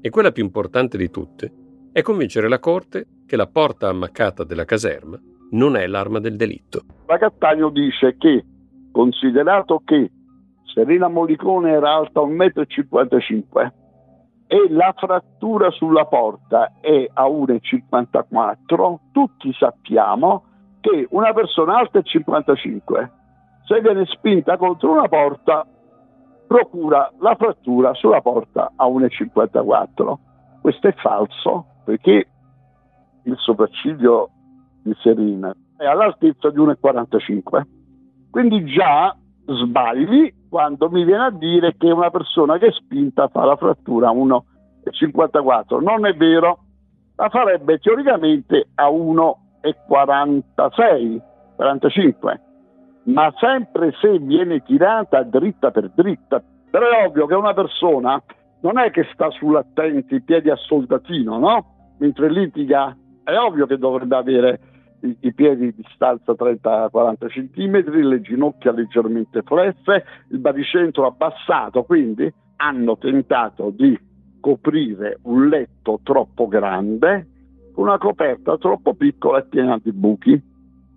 E 0.00 0.10
quella 0.10 0.32
più 0.32 0.42
importante 0.42 0.98
di 0.98 1.08
tutte 1.08 1.52
è 1.92 2.02
convincere 2.02 2.48
la 2.48 2.58
Corte 2.58 3.06
che 3.26 3.36
la 3.36 3.46
porta 3.46 3.88
ammaccata 3.88 4.42
della 4.42 4.64
caserma 4.64 5.16
non 5.52 5.76
è 5.76 5.86
l'arma 5.86 6.18
del 6.18 6.34
delitto. 6.34 6.82
La 7.06 7.16
Cattaneo 7.16 7.68
dice 7.68 8.16
che, 8.18 8.44
considerato 8.94 9.82
che 9.84 10.08
Serena 10.72 11.08
Molicone 11.08 11.72
era 11.72 11.94
alta 11.94 12.20
1,55 12.20 13.64
m 13.64 13.72
e 14.46 14.66
la 14.70 14.94
frattura 14.96 15.70
sulla 15.70 16.04
porta 16.04 16.74
è 16.80 17.10
a 17.12 17.24
1,54, 17.24 18.98
tutti 19.10 19.52
sappiamo 19.52 20.44
che 20.80 21.08
una 21.10 21.32
persona 21.32 21.78
alta 21.78 21.98
è 21.98 22.02
55, 22.02 23.12
se 23.66 23.80
viene 23.80 24.04
spinta 24.06 24.56
contro 24.56 24.92
una 24.92 25.08
porta 25.08 25.66
procura 26.46 27.10
la 27.18 27.34
frattura 27.34 27.94
sulla 27.94 28.20
porta 28.20 28.70
a 28.76 28.86
1,54. 28.86 30.14
Questo 30.60 30.86
è 30.86 30.92
falso 30.92 31.66
perché 31.84 32.28
il 33.24 33.36
sopracciglio 33.38 34.30
di 34.84 34.94
Serena 35.00 35.52
è 35.76 35.84
all'altezza 35.84 36.50
di 36.50 36.58
1,45. 36.58 37.73
Quindi 38.34 38.64
già 38.64 39.16
sbagli 39.46 40.34
quando 40.48 40.90
mi 40.90 41.04
viene 41.04 41.26
a 41.26 41.30
dire 41.30 41.76
che 41.76 41.92
una 41.92 42.10
persona 42.10 42.58
che 42.58 42.66
è 42.66 42.72
spinta 42.72 43.28
fa 43.28 43.44
la 43.44 43.54
frattura 43.54 44.08
a 44.08 44.12
1,54. 44.12 45.80
Non 45.80 46.04
è 46.04 46.16
vero, 46.16 46.58
la 47.14 47.28
farebbe 47.28 47.78
teoricamente 47.78 48.70
a 48.74 48.88
1,46, 48.88 51.20
45, 51.54 52.40
ma 53.04 53.32
sempre 53.38 53.92
se 54.00 54.18
viene 54.18 54.64
tirata 54.64 55.22
dritta 55.22 55.70
per 55.70 55.92
dritta. 55.94 56.42
Però 56.72 56.88
è 56.88 57.06
ovvio 57.06 57.26
che 57.26 57.34
una 57.34 57.54
persona 57.54 58.20
non 58.62 58.78
è 58.78 58.90
che 58.90 59.06
sta 59.12 59.30
sull'attenti, 59.30 60.22
piedi 60.22 60.50
a 60.50 60.56
soldatino, 60.56 61.38
no? 61.38 61.66
Mentre 61.98 62.30
litiga, 62.30 62.96
è 63.22 63.36
ovvio 63.36 63.66
che 63.66 63.78
dovrebbe 63.78 64.16
avere 64.16 64.58
i, 65.04 65.16
i 65.20 65.34
piedi 65.34 65.66
di 65.66 65.82
distanza 65.82 66.32
30-40 66.32 67.26
cm, 67.28 67.90
le 68.02 68.20
ginocchia 68.20 68.72
leggermente 68.72 69.42
flesse, 69.42 70.04
il 70.30 70.38
baricentro 70.38 71.06
abbassato, 71.06 71.84
quindi 71.84 72.32
hanno 72.56 72.96
tentato 72.98 73.70
di 73.70 73.98
coprire 74.40 75.18
un 75.22 75.48
letto 75.48 76.00
troppo 76.02 76.46
grande 76.48 77.28
con 77.72 77.86
una 77.86 77.98
coperta 77.98 78.56
troppo 78.56 78.94
piccola 78.94 79.38
e 79.38 79.46
piena 79.46 79.78
di 79.82 79.92
buchi. 79.92 80.42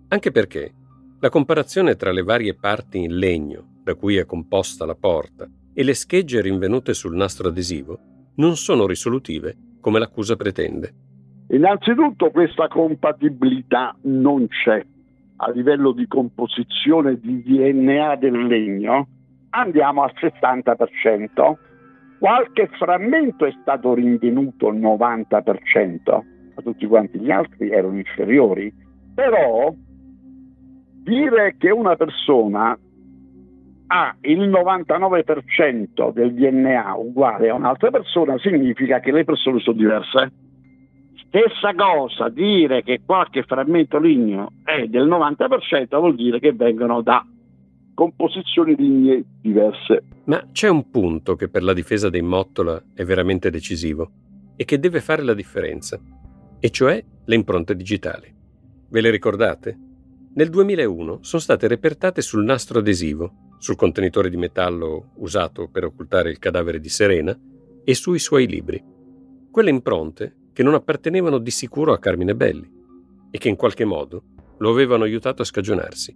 Anche 0.08 0.30
perché 0.30 0.72
la 1.20 1.28
comparazione 1.28 1.96
tra 1.96 2.12
le 2.12 2.22
varie 2.22 2.54
parti 2.54 3.02
in 3.02 3.16
legno 3.16 3.80
da 3.82 3.94
cui 3.94 4.16
è 4.16 4.24
composta 4.24 4.86
la 4.86 4.94
porta 4.94 5.48
e 5.72 5.82
le 5.82 5.94
schegge 5.94 6.40
rinvenute 6.40 6.94
sul 6.94 7.16
nastro 7.16 7.48
adesivo 7.48 7.98
non 8.36 8.56
sono 8.56 8.86
risolutive 8.86 9.56
come 9.80 9.98
l'accusa 9.98 10.36
pretende. 10.36 11.07
Innanzitutto 11.50 12.30
questa 12.30 12.68
compatibilità 12.68 13.96
non 14.02 14.48
c'è 14.48 14.84
a 15.36 15.50
livello 15.50 15.92
di 15.92 16.06
composizione 16.06 17.18
di 17.18 17.42
DNA 17.42 18.16
del 18.16 18.46
legno. 18.46 19.06
Andiamo 19.50 20.02
al 20.02 20.12
60%. 20.14 21.54
Qualche 22.18 22.68
frammento 22.78 23.46
è 23.46 23.54
stato 23.60 23.94
rinvenuto 23.94 24.68
al 24.68 24.76
90%, 24.76 26.00
ma 26.06 26.62
tutti 26.62 26.86
quanti 26.86 27.18
gli 27.18 27.30
altri 27.30 27.70
erano 27.70 27.96
inferiori. 27.96 28.72
Però 29.14 29.72
dire 31.02 31.54
che 31.56 31.70
una 31.70 31.96
persona 31.96 32.78
ha 33.90 34.16
il 34.20 34.50
99% 34.50 36.12
del 36.12 36.34
DNA 36.34 36.94
uguale 36.94 37.48
a 37.48 37.54
un'altra 37.54 37.90
persona 37.90 38.36
significa 38.38 39.00
che 39.00 39.12
le 39.12 39.24
persone 39.24 39.60
sono 39.60 39.76
diverse. 39.76 40.32
Stessa 41.26 41.74
cosa, 41.74 42.28
dire 42.28 42.82
che 42.82 43.00
qualche 43.04 43.42
frammento 43.42 43.98
ligneo 43.98 44.52
è 44.64 44.86
del 44.86 45.06
90% 45.06 45.98
vuol 45.98 46.14
dire 46.14 46.38
che 46.38 46.52
vengono 46.52 47.02
da 47.02 47.24
composizioni 47.94 48.76
lignee 48.76 49.24
diverse. 49.40 50.04
Ma 50.24 50.46
c'è 50.52 50.68
un 50.68 50.88
punto 50.90 51.34
che 51.34 51.48
per 51.48 51.62
la 51.62 51.72
difesa 51.72 52.08
dei 52.08 52.22
Mottola 52.22 52.80
è 52.94 53.04
veramente 53.04 53.50
decisivo 53.50 54.10
e 54.56 54.64
che 54.64 54.78
deve 54.78 55.00
fare 55.00 55.22
la 55.22 55.34
differenza, 55.34 56.00
e 56.60 56.70
cioè 56.70 57.04
le 57.24 57.34
impronte 57.34 57.74
digitali. 57.74 58.32
Ve 58.88 59.00
le 59.00 59.10
ricordate? 59.10 59.76
Nel 60.34 60.48
2001 60.48 61.18
sono 61.22 61.42
state 61.42 61.66
repertate 61.66 62.22
sul 62.22 62.44
nastro 62.44 62.78
adesivo, 62.78 63.54
sul 63.58 63.76
contenitore 63.76 64.30
di 64.30 64.36
metallo 64.36 65.10
usato 65.16 65.68
per 65.68 65.84
occultare 65.84 66.30
il 66.30 66.38
cadavere 66.38 66.78
di 66.78 66.88
Serena 66.88 67.36
e 67.84 67.94
sui 67.94 68.18
suoi 68.18 68.46
libri. 68.46 68.82
Quelle 69.50 69.70
impronte 69.70 70.47
che 70.58 70.64
non 70.64 70.74
appartenevano 70.74 71.38
di 71.38 71.52
sicuro 71.52 71.92
a 71.92 72.00
Carmine 72.00 72.34
Belli 72.34 72.68
e 73.30 73.38
che 73.38 73.46
in 73.46 73.54
qualche 73.54 73.84
modo 73.84 74.24
lo 74.58 74.70
avevano 74.70 75.04
aiutato 75.04 75.42
a 75.42 75.44
scagionarsi. 75.44 76.10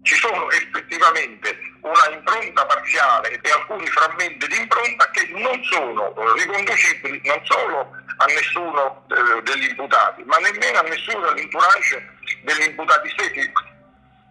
Ci 0.00 0.14
sono 0.14 0.50
effettivamente 0.52 1.52
una 1.82 2.16
impronta 2.16 2.64
parziale 2.64 3.38
e 3.42 3.50
alcuni 3.50 3.84
frammenti 3.88 4.46
di 4.46 4.56
impronta 4.56 5.10
che 5.10 5.28
non 5.36 5.62
sono 5.64 6.14
riconducibili 6.32 7.20
non 7.28 7.38
solo 7.44 7.92
a 8.16 8.24
nessuno 8.24 9.04
eh, 9.04 9.42
degli 9.42 9.68
imputati, 9.68 10.22
ma 10.24 10.38
nemmeno 10.38 10.78
a 10.78 10.88
nessuno 10.88 11.20
dell'entourage 11.28 12.08
degli 12.40 12.64
imputati 12.64 13.10
stessi. 13.10 13.52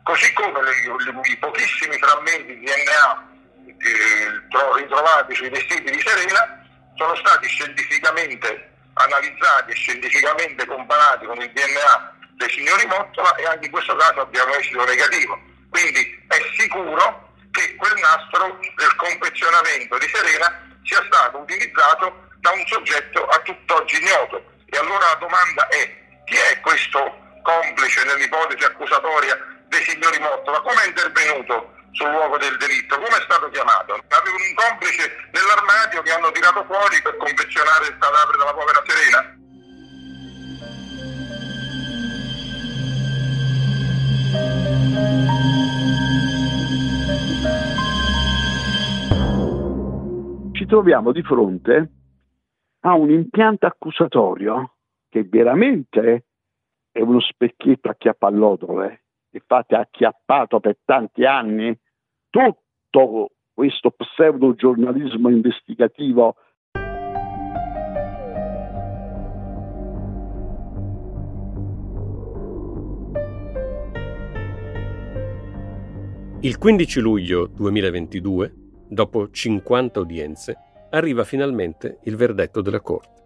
Così 0.01 0.33
come 0.33 0.63
le, 0.63 1.29
i 1.29 1.37
pochissimi 1.37 1.95
frammenti 1.99 2.57
di 2.57 2.65
DNA 2.65 3.29
eh, 3.69 4.81
ritrovati 4.81 5.35
sui 5.35 5.49
vestiti 5.49 5.91
di 5.91 5.99
Serena 5.99 6.41
sono 6.95 7.15
stati 7.17 7.45
scientificamente 7.45 8.72
analizzati 8.93 9.71
e 9.71 9.75
scientificamente 9.75 10.65
comparati 10.65 11.25
con 11.25 11.41
il 11.41 11.51
DNA 11.51 12.13
dei 12.35 12.49
signori 12.49 12.85
Mottola 12.85 13.35
e 13.35 13.45
anche 13.45 13.65
in 13.65 13.71
questo 13.71 13.95
caso 13.95 14.21
abbiamo 14.21 14.53
esito 14.55 14.83
negativo. 14.83 15.39
Quindi 15.69 16.23
è 16.27 16.37
sicuro 16.57 17.31
che 17.51 17.75
quel 17.75 17.93
nastro 17.99 18.59
del 18.75 18.95
confezionamento 18.95 19.97
di 19.97 20.07
Serena 20.07 20.61
sia 20.83 21.03
stato 21.05 21.37
utilizzato 21.37 22.29
da 22.39 22.51
un 22.51 22.65
soggetto 22.67 23.25
a 23.27 23.39
tutt'oggi 23.39 24.01
ignoto. 24.01 24.43
E 24.65 24.77
allora 24.77 25.07
la 25.07 25.15
domanda 25.19 25.67
è 25.67 26.01
chi 26.25 26.35
è 26.35 26.59
questo 26.61 27.21
complice 27.43 28.03
nell'ipotesi 28.05 28.63
accusatoria 28.63 29.37
dei 29.67 29.83
signori 29.83 30.19
Mottola? 30.19 30.61
Come 30.61 30.83
è 30.83 30.87
intervenuto 30.87 31.72
sul 31.93 32.09
luogo 32.09 32.37
del 32.37 32.57
delitto. 32.57 32.95
Come 32.95 33.17
è 33.17 33.23
stato 33.23 33.49
chiamato? 33.49 33.93
Avevano 33.93 34.43
un 34.43 34.55
complice 34.57 35.29
nell'armadio 35.31 36.01
che 36.01 36.11
hanno 36.11 36.31
tirato 36.31 36.63
fuori 36.65 37.01
per 37.01 37.17
confezionare 37.17 37.87
il 37.87 37.97
cadavere 37.97 38.37
della 38.37 38.53
povera 38.53 38.83
Serena? 38.85 39.41
Ci 50.53 50.65
troviamo 50.65 51.11
di 51.11 51.21
fronte 51.23 51.91
a 52.81 52.93
un 52.93 53.09
impianto 53.11 53.65
accusatorio 53.65 54.75
che 55.09 55.23
veramente 55.23 56.25
è 56.91 57.01
uno 57.01 57.19
specchietto 57.19 57.89
a 57.89 57.95
chiappallotole, 57.95 59.03
infatti 59.31 59.75
ha 59.75 59.79
acchiappato 59.79 60.59
per 60.59 60.77
tanti 60.83 61.25
anni 61.25 61.77
tutto 62.33 63.29
questo 63.53 63.91
pseudo 63.91 64.55
giornalismo 64.55 65.29
investigativo 65.29 66.35
Il 76.41 76.57
15 76.57 76.99
luglio 76.99 77.45
2022, 77.45 78.53
dopo 78.89 79.29
50 79.29 79.99
udienze, 80.01 80.57
arriva 80.89 81.23
finalmente 81.23 81.99
il 82.03 82.17
verdetto 82.17 82.61
della 82.61 82.81
Corte. 82.81 83.21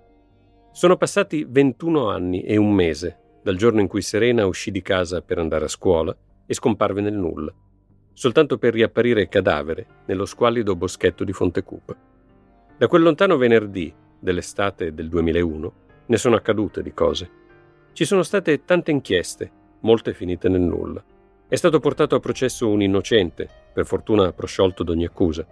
Sono 0.72 0.98
passati 0.98 1.44
21 1.48 2.10
anni 2.10 2.44
e 2.44 2.58
un 2.58 2.72
mese 2.72 3.40
dal 3.42 3.56
giorno 3.56 3.80
in 3.80 3.88
cui 3.88 4.04
Serena 4.04 4.46
uscì 4.46 4.70
di 4.70 4.84
casa 4.84 5.22
per 5.22 5.40
andare 5.40 5.66
a 5.66 5.70
scuola 5.70 6.16
e 6.46 6.54
scomparve 6.54 7.02
nel 7.02 7.16
nulla, 7.16 7.52
soltanto 8.18 8.58
per 8.58 8.74
riapparire 8.74 9.30
cadavere 9.30 9.86
nello 10.08 10.26
squallido 10.26 10.76
boschetto 10.76 11.24
di 11.24 11.34
Fontecupa. 11.34 11.96
Da 12.76 12.88
quel 12.88 13.04
lontano 13.04 13.38
venerdì 13.38 13.94
dell'estate 14.20 14.92
del 14.96 15.08
2001 15.08 15.74
ne 16.08 16.18
sono 16.18 16.36
accadute 16.36 16.82
di 16.82 16.96
cose. 16.96 17.30
Ci 17.94 18.06
sono 18.06 18.24
state 18.24 18.66
tante 18.66 18.90
inchieste, 18.90 19.52
molte 19.82 20.16
finite 20.16 20.50
nel 20.50 20.62
nulla. 20.62 21.04
È 21.48 21.54
stato 21.54 21.80
portato 21.80 22.16
a 22.16 22.20
processo 22.20 22.68
un 22.68 22.82
innocente, 22.82 23.48
per 23.72 23.86
fortuna 23.86 24.34
prosciolto 24.34 24.82
d'ogni 24.82 25.06
accusa. 25.06 25.46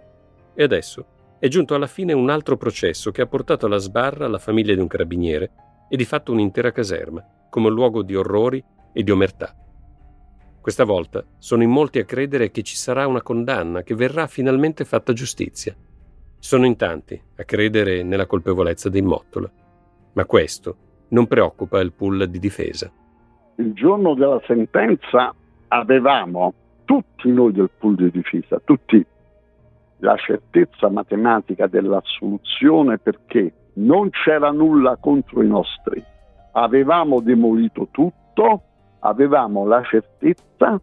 E 0.52 0.62
adesso 0.64 1.06
è 1.38 1.46
giunto 1.46 1.76
alla 1.76 1.86
fine 1.86 2.14
un 2.14 2.30
altro 2.30 2.56
processo 2.56 3.12
che 3.12 3.22
ha 3.22 3.26
portato 3.26 3.66
alla 3.66 3.78
sbarra 3.78 4.26
la 4.26 4.40
famiglia 4.40 4.74
di 4.74 4.80
un 4.80 4.88
carabiniere 4.88 5.50
e 5.88 5.96
di 5.96 6.04
fatto 6.04 6.32
un'intera 6.32 6.72
caserma, 6.72 7.24
come 7.48 7.70
luogo 7.70 8.02
di 8.02 8.16
orrori 8.16 8.60
e 8.92 9.04
di 9.04 9.10
omertà. 9.12 9.54
Questa 10.66 10.82
volta 10.82 11.24
sono 11.38 11.62
in 11.62 11.70
molti 11.70 12.00
a 12.00 12.04
credere 12.04 12.50
che 12.50 12.64
ci 12.64 12.74
sarà 12.74 13.06
una 13.06 13.22
condanna, 13.22 13.84
che 13.84 13.94
verrà 13.94 14.26
finalmente 14.26 14.84
fatta 14.84 15.12
giustizia. 15.12 15.72
Sono 16.40 16.66
in 16.66 16.74
tanti 16.74 17.22
a 17.36 17.44
credere 17.44 18.02
nella 18.02 18.26
colpevolezza 18.26 18.88
di 18.88 19.00
Mottola. 19.00 19.48
Ma 20.14 20.24
questo 20.24 20.76
non 21.10 21.28
preoccupa 21.28 21.78
il 21.78 21.92
pool 21.92 22.28
di 22.28 22.40
difesa. 22.40 22.90
Il 23.58 23.74
giorno 23.74 24.14
della 24.14 24.42
sentenza 24.44 25.32
avevamo 25.68 26.52
tutti 26.84 27.30
noi 27.30 27.52
del 27.52 27.70
pool 27.78 27.94
di 27.94 28.10
difesa, 28.10 28.60
tutti 28.64 29.06
la 29.98 30.16
certezza 30.16 30.88
matematica 30.88 31.68
dell'assoluzione 31.68 32.98
perché 32.98 33.52
non 33.74 34.10
c'era 34.10 34.50
nulla 34.50 34.96
contro 34.96 35.42
i 35.44 35.46
nostri. 35.46 36.02
Avevamo 36.54 37.20
demolito 37.20 37.86
tutto, 37.92 38.62
avevamo 39.06 39.66
la 39.66 39.82
certezza 39.82 40.80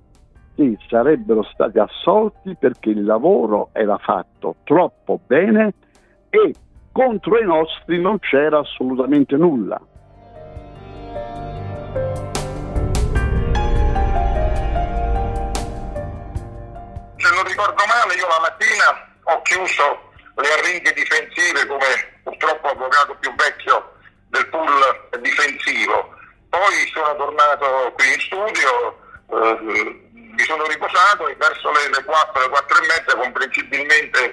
che 0.56 0.78
sarebbero 0.88 1.44
stati 1.44 1.80
assolti 1.80 2.56
perché 2.56 2.90
il 2.90 3.04
lavoro 3.04 3.70
era 3.74 3.98
fatto 3.98 4.56
troppo 4.64 5.20
bene 5.26 5.74
e 6.30 6.54
contro 6.92 7.40
i 7.40 7.46
nostri 7.46 8.00
non 8.00 8.20
c'era 8.20 8.60
assolutamente 8.60 9.36
nulla. 9.36 9.82
Se 17.18 17.34
non 17.34 17.44
ricordo 17.46 17.84
male, 17.88 18.14
io 18.16 18.28
la 18.28 18.42
mattina 18.42 18.88
ho 19.24 19.42
chiuso 19.42 20.12
le 20.36 20.48
arringhe 20.60 20.94
difensive 20.94 21.66
come 21.68 22.22
purtroppo 22.24 22.68
avvocato 22.68 23.16
più 23.20 23.34
vecchio 23.36 23.94
del 24.30 24.48
pool 24.50 25.22
difensivo. 25.22 26.22
Poi 26.54 26.88
sono 26.94 27.16
tornato 27.16 27.92
qui 27.96 28.13
in 28.13 28.20
studio, 28.20 29.00
eh, 29.32 29.58
mi 30.13 30.44
sono 30.44 30.68
riposato 30.68 31.28
e 31.28 31.36
verso 31.36 31.72
le, 31.72 31.89
le 31.89 32.04
4, 32.04 32.42
le 32.42 32.50
4 32.50 32.78
e 32.78 32.86
mezza 32.86 33.16
comprensibilmente 33.18 34.24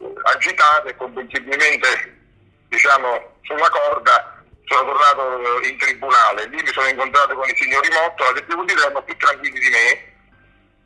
eh, 0.00 0.12
agitato 0.34 0.88
e 0.88 0.96
comprensibilmente 0.96 2.18
diciamo 2.66 3.36
sulla 3.42 3.68
corda 3.68 4.42
sono 4.64 4.90
tornato 4.90 5.62
eh, 5.62 5.68
in 5.68 5.78
tribunale. 5.78 6.46
Lì 6.48 6.60
mi 6.60 6.72
sono 6.72 6.88
incontrato 6.88 7.36
con 7.36 7.48
i 7.48 7.56
signori 7.56 7.88
Mottola 7.88 8.32
che 8.32 8.44
devo 8.46 8.64
dire 8.64 8.80
erano 8.80 9.02
più 9.04 9.16
tranquilli 9.16 9.60
di 9.60 9.70
me 9.70 10.12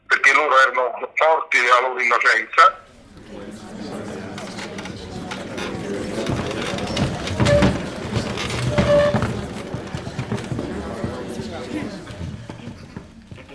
perché 0.06 0.34
loro 0.34 0.58
erano 0.58 1.12
forti 1.14 1.60
della 1.62 1.80
loro 1.80 1.98
innocenza. 1.98 2.84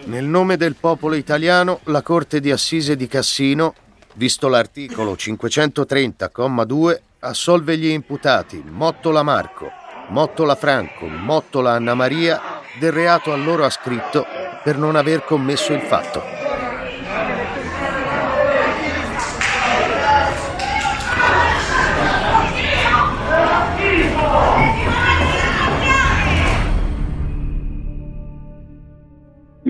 Nel 0.10 0.26
nome 0.26 0.58
del 0.58 0.74
popolo 0.74 1.13
italiano, 1.13 1.82
la 1.84 2.02
Corte 2.02 2.39
di 2.39 2.50
Assise 2.50 2.95
di 2.95 3.08
Cassino, 3.08 3.76
visto 4.15 4.48
l'articolo 4.48 5.13
530,2, 5.13 7.00
assolve 7.19 7.78
gli 7.78 7.86
imputati 7.86 8.60
Mottola 8.67 9.22
Marco, 9.22 9.69
Mottola 10.08 10.56
Franco, 10.56 11.06
Mottola 11.06 11.74
Anna 11.74 11.93
Maria 11.93 12.41
del 12.80 12.91
reato 12.91 13.32
a 13.32 13.36
loro 13.36 13.65
ascritto 13.65 14.26
per 14.63 14.80
non 14.80 14.95
aver 14.95 15.24
commesso 15.24 15.74
il 15.74 15.82
fatto. 15.82 16.49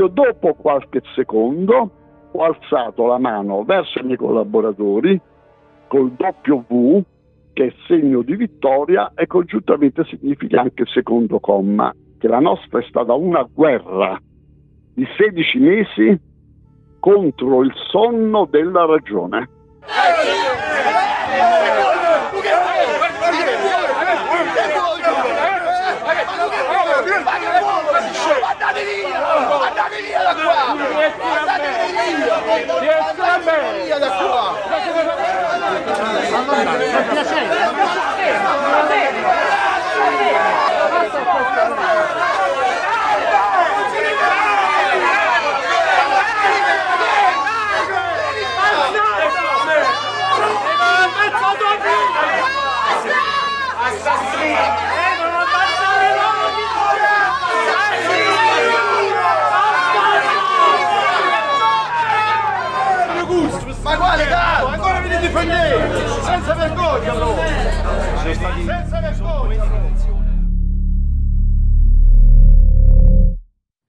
Dopo 0.09 0.53
qualche 0.53 1.01
secondo 1.15 1.91
ho 2.31 2.43
alzato 2.43 3.07
la 3.07 3.17
mano 3.17 3.63
verso 3.63 3.99
i 3.99 4.03
miei 4.03 4.17
collaboratori 4.17 5.19
col 5.87 6.11
doppio 6.11 6.63
V 6.67 7.01
che 7.53 7.65
è 7.67 7.73
segno 7.87 8.21
di 8.21 8.35
vittoria 8.35 9.11
e 9.15 9.25
congiuntamente 9.27 10.03
significa 10.05 10.61
anche 10.61 10.85
secondo 10.85 11.39
comma 11.39 11.93
che 12.17 12.27
la 12.27 12.39
nostra 12.39 12.79
è 12.79 12.83
stata 12.87 13.13
una 13.13 13.47
guerra 13.51 14.19
di 14.93 15.07
16 15.17 15.57
mesi 15.59 16.19
contro 16.99 17.63
il 17.63 17.73
sonno 17.89 18.45
della 18.45 18.85
ragione. 18.85 19.49
Andate 28.51 28.83
via! 28.83 29.19
Andate 29.67 30.01
via 30.01 30.78
da 30.93 31.09
qua! 31.11 31.39
Andate 31.39 31.69
via! 31.91 32.97
Andate 33.33 33.83
via 33.83 33.97
da 33.99 34.09
qua! 34.09 34.43
Per 36.89 37.03
piacere! 37.09 37.57
Ma 63.83 63.97
quale 63.97 64.25
cazzo? 64.25 64.67
Ancora 64.67 64.99
vi 65.01 65.09
difendete! 65.09 66.07
Senza 66.21 66.53
vergogna, 66.55 67.13
bro! 67.13 67.35
Senza 68.65 68.99
vergogna! 68.99 69.63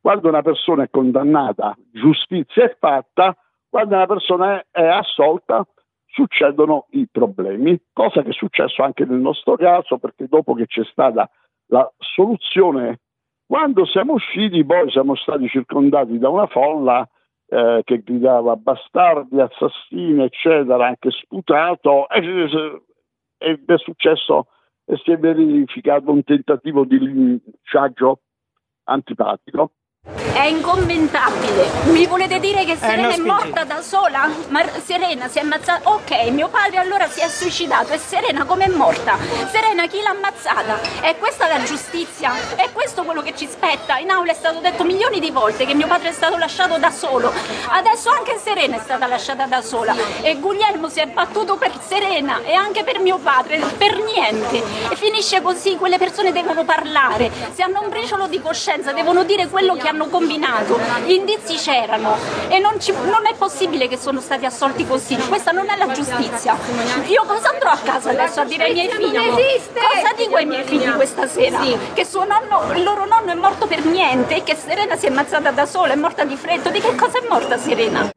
Quando 0.01 0.29
una 0.29 0.43
persona 0.43 0.85
è 0.85 0.91
condannata, 0.91 1.77
giustizia 1.93 2.65
è 2.65 2.77
fatta, 2.79 3.37
quando 3.69 3.95
una 3.95 4.07
persona 4.07 4.59
è, 4.59 4.67
è 4.71 4.87
assolta, 4.87 5.65
succedono 6.07 6.87
i 6.91 7.07
problemi, 7.11 7.81
cosa 7.93 8.23
che 8.23 8.31
è 8.31 8.33
successo 8.33 8.83
anche 8.83 9.05
nel 9.05 9.21
nostro 9.21 9.57
caso, 9.57 9.99
perché 9.99 10.27
dopo 10.27 10.55
che 10.55 10.67
c'è 10.67 10.85
stata 10.91 11.31
la 11.67 11.89
soluzione, 11.99 13.01
quando 13.47 13.85
siamo 13.87 14.15
usciti 14.15 14.65
poi 14.65 14.91
siamo 14.91 15.15
stati 15.17 15.49
circondati 15.49 16.19
da 16.19 16.29
una 16.29 16.47
folla 16.47 17.09
eh, 17.51 17.83
che 17.85 18.03
gridava 18.03 18.55
bastardi, 18.55 19.41
assassini, 19.41 20.23
eccetera, 20.23 20.87
anche 20.87 21.11
sputato, 21.11 22.09
e- 22.09 23.63
è 23.67 23.77
successo 23.79 24.47
e 24.85 24.97
si 25.03 25.11
è 25.11 25.19
verificato 25.19 26.13
un 26.13 26.23
tentativo 26.23 26.85
di 26.85 26.99
linciaggio 26.99 28.21
antipatico. 28.85 29.73
È 30.33 30.45
incommentabile. 30.45 31.69
Mi 31.85 32.07
volete 32.07 32.39
dire 32.39 32.65
che 32.65 32.77
Serena 32.77 33.09
non 33.09 33.13
è 33.13 33.17
morta 33.19 33.65
da 33.65 33.83
sola? 33.83 34.29
Ma 34.49 34.63
Serena 34.85 35.29
si 35.29 35.39
è 35.39 35.43
ammazzata. 35.43 35.91
Ok, 35.91 36.11
mio 36.31 36.49
padre 36.49 36.79
allora 36.79 37.09
si 37.09 37.21
è 37.21 37.29
suicidato. 37.29 37.93
E 37.93 37.99
Serena 37.99 38.45
com'è 38.45 38.69
morta? 38.69 39.19
Serena 39.51 39.87
chi 39.87 40.01
l'ha 40.01 40.11
ammazzata? 40.11 40.81
È 41.01 41.17
questa 41.19 41.47
la 41.49 41.63
giustizia? 41.63 42.33
È 42.55 42.69
questo 42.73 43.03
quello 43.03 43.23
che 43.23 43.35
ci 43.37 43.49
spetta? 43.49 43.99
In 43.99 44.11
aula 44.11 44.31
è 44.31 44.35
stato 44.35 44.61
detto 44.61 44.85
milioni 44.85 45.21
di 45.21 45.31
volte 45.31 45.67
che 45.67 45.75
mio 45.75 45.87
padre 45.87 46.11
è 46.11 46.13
stato 46.13 46.37
lasciato 46.37 46.79
da 46.79 46.91
solo. 46.91 47.33
Adesso 47.69 48.11
anche 48.11 48.39
Serena 48.43 48.77
è 48.77 48.81
stata 48.81 49.07
lasciata 49.07 49.47
da 49.47 49.61
sola. 49.63 49.95
E 50.23 50.37
Guglielmo 50.37 50.89
si 50.89 51.01
è 51.01 51.07
battuto 51.07 51.57
per 51.57 51.73
Serena 51.87 52.41
e 52.45 52.55
anche 52.55 52.85
per 52.85 53.01
mio 53.01 53.19
padre, 53.19 53.59
per 53.77 53.99
niente. 53.99 54.63
E 54.91 54.97
finisce 54.97 55.43
così, 55.43 55.77
quelle 55.77 55.99
persone 55.99 56.33
devono 56.33 56.65
parlare. 56.65 57.31
Se 57.53 57.63
hanno 57.63 57.83
un 57.83 57.89
briciolo 57.89 58.27
di 58.27 58.41
coscienza 58.41 58.93
devono 58.93 59.25
dire 59.25 59.49
quello 59.49 59.75
che 59.75 59.89
hanno 59.89 60.07
combinato. 60.21 60.79
Gli 61.05 61.13
indizi 61.13 61.55
c'erano 61.57 62.17
e 62.49 62.59
non, 62.59 62.79
ci- 62.79 62.93
non 62.93 63.27
è 63.27 63.35
possibile 63.37 63.89
che 63.89 63.97
sono 63.97 64.21
stati 64.21 64.45
assolti 64.45 64.87
così. 64.87 65.17
Questa 65.17 65.51
non 65.51 65.69
è 65.69 65.77
la 65.77 65.91
giustizia. 65.93 66.57
Io 67.07 67.25
cosa 67.27 67.49
andrò 67.51 67.71
a 67.71 67.79
casa 67.83 68.11
adesso 68.11 68.41
a 68.41 68.45
dire 68.45 68.65
ai 68.65 68.73
miei 68.73 68.89
figli? 68.91 69.17
Cosa 69.73 70.13
dico 70.17 70.37
ai 70.37 70.47
miei 70.47 70.65
figli 70.65 70.91
questa 70.93 71.27
sera? 71.27 71.61
Che 71.95 72.05
suo 72.05 72.25
nonno, 72.25 72.73
il 72.75 72.83
loro 72.83 73.07
nonno 73.07 73.33
è 73.33 73.35
morto 73.35 73.67
per 73.67 73.85
niente 73.85 74.37
e 74.37 74.43
che 74.43 74.57
Serena 74.57 74.97
si 74.97 75.07
è 75.07 75.09
ammazzata 75.09 75.51
da 75.51 75.67
sola, 75.67 75.93
è 75.93 75.97
morta 75.97 76.25
di 76.25 76.37
freddo. 76.37 76.71
Di 76.71 76.81
che 76.81 76.95
cosa 76.95 77.19
è 77.19 77.27
morta 77.29 77.59
Serena? 77.59 78.11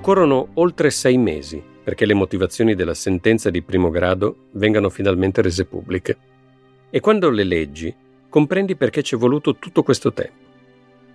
Occorrono 0.00 0.52
oltre 0.54 0.88
sei 0.88 1.18
mesi 1.18 1.62
perché 1.84 2.06
le 2.06 2.14
motivazioni 2.14 2.74
della 2.74 2.94
sentenza 2.94 3.50
di 3.50 3.60
primo 3.60 3.90
grado 3.90 4.46
vengano 4.52 4.88
finalmente 4.88 5.42
rese 5.42 5.66
pubbliche. 5.66 6.16
E 6.88 7.00
quando 7.00 7.28
le 7.28 7.44
leggi, 7.44 7.94
comprendi 8.30 8.76
perché 8.76 9.02
ci 9.02 9.16
è 9.16 9.18
voluto 9.18 9.56
tutto 9.56 9.82
questo 9.82 10.10
tempo. 10.14 10.48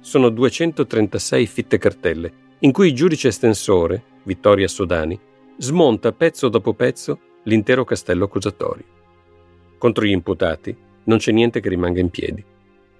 Sono 0.02 0.30
236 0.30 1.48
fitte 1.48 1.80
cartelle 1.80 2.34
in 2.60 2.72
cui 2.72 2.90
il 2.90 2.94
giudice 2.94 3.30
estensore, 3.30 4.04
Vittoria 4.22 4.68
Sodani, 4.68 5.20
smonta 5.58 6.12
pezzo 6.12 6.48
dopo 6.48 6.76
pezzo 6.76 7.20
l'intero 7.46 7.86
castello 7.86 8.26
accusatorio. 8.26 8.86
Contro 9.80 10.06
gli 10.06 10.12
imputati 10.12 10.78
non 11.06 11.18
c'è 11.18 11.32
niente 11.32 11.60
che 11.60 11.70
rimanga 11.70 12.02
in 12.02 12.12
piedi. 12.12 12.46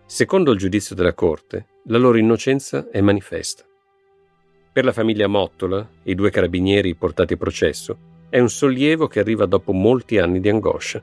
Secondo 0.08 0.52
il 0.52 0.58
giudizio 0.58 0.96
della 0.96 1.14
Corte, 1.14 1.68
la 1.84 2.00
loro 2.00 2.18
innocenza 2.18 2.90
è 2.90 3.02
manifesta. 3.02 3.66
Per 4.76 4.84
la 4.84 4.92
famiglia 4.92 5.28
Mottola, 5.28 5.88
i 6.04 6.16
due 6.16 6.30
carabinieri 6.30 6.96
portati 6.96 7.36
a 7.36 7.38
processo, 7.38 7.98
è 8.28 8.42
un 8.42 8.50
sollievo 8.50 9.08
che 9.08 9.22
arriva 9.22 9.46
dopo 9.46 9.72
molti 9.72 10.18
anni 10.18 10.42
di 10.42 10.50
angoscia. 10.50 11.02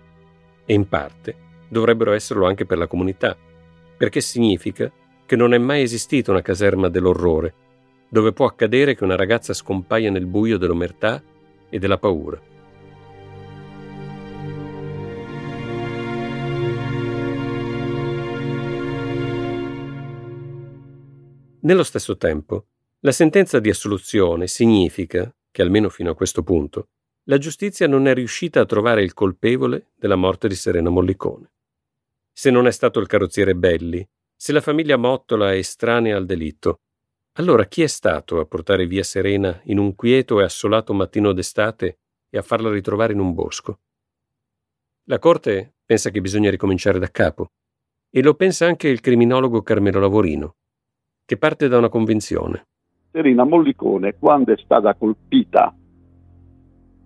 E 0.67 0.75
in 0.75 0.87
parte 0.87 1.35
dovrebbero 1.71 2.13
esserlo 2.13 2.45
anche 2.45 2.67
per 2.67 2.77
la 2.77 2.87
comunità, 2.87 3.35
perché 3.97 4.21
significa 4.21 4.93
che 5.25 5.37
non 5.37 5.55
è 5.55 5.59
mai 5.59 5.81
esistita 5.81 6.33
una 6.33 6.43
caserma 6.43 6.91
dell'orrore, 6.91 7.55
dove 8.11 8.35
può 8.35 8.45
accadere 8.45 8.95
che 8.95 9.05
una 9.05 9.17
ragazza 9.17 9.55
scompaia 9.55 10.11
nel 10.11 10.27
buio 10.27 10.59
dell'omertà 10.59 11.23
e 11.71 11.79
della 11.79 11.97
paura. 11.97 12.39
Nello 21.61 21.83
stesso 21.85 22.19
tempo, 22.19 22.67
la 23.05 23.13
sentenza 23.13 23.59
di 23.59 23.69
assoluzione 23.69 24.47
significa 24.47 25.35
che, 25.51 25.63
almeno 25.63 25.89
fino 25.89 26.13
a 26.13 26.15
questo 26.15 26.45
punto, 26.45 26.91
la 27.25 27.37
giustizia 27.37 27.89
non 27.89 28.07
è 28.07 28.15
riuscita 28.15 28.61
a 28.61 28.65
trovare 28.65 29.03
il 29.03 29.13
colpevole 29.13 29.91
della 29.97 30.15
morte 30.15 30.47
di 30.47 30.55
Serena 30.55 30.89
Mollicone. 30.89 31.53
Se 32.33 32.51
non 32.51 32.69
è 32.69 32.71
stato 32.71 33.01
il 33.01 33.09
carrozziere 33.09 33.57
Belli, 33.57 34.09
se 34.37 34.53
la 34.53 34.61
famiglia 34.61 34.97
Mottola 34.97 35.53
è 35.53 35.57
estranea 35.57 36.17
al 36.17 36.27
delitto, 36.27 36.83
allora 37.33 37.67
chi 37.67 37.83
è 37.83 37.89
stato 37.89 38.39
a 38.39 38.47
portare 38.47 38.87
via 38.87 39.03
Serena 39.03 39.61
in 39.65 39.79
un 39.79 39.97
quieto 39.97 40.41
e 40.41 40.45
assolato 40.45 40.95
mattino 40.95 41.33
d'estate 41.33 41.99
e 42.31 42.39
a 42.39 42.43
farla 42.43 42.71
ritrovare 42.71 43.13
in 43.13 43.19
un 43.19 43.35
bosco? 43.35 43.81
La 45.07 45.19
Corte 45.19 45.75
pensa 45.85 46.11
che 46.11 46.21
bisogna 46.21 46.51
ricominciare 46.51 47.01
da 47.01 47.11
capo, 47.11 47.51
e 48.11 48.23
lo 48.23 48.35
pensa 48.35 48.67
anche 48.67 48.87
il 48.87 49.01
criminologo 49.01 49.63
Carmelo 49.63 49.99
Lavorino, 49.99 50.57
che 51.25 51.37
parte 51.37 51.67
da 51.67 51.79
una 51.79 51.89
convinzione. 51.89 52.69
Serena 53.13 53.45
Mollicone, 53.45 54.15
quando 54.19 54.55
è 54.55 54.57
stata 54.57 54.95
colpita 54.95 55.73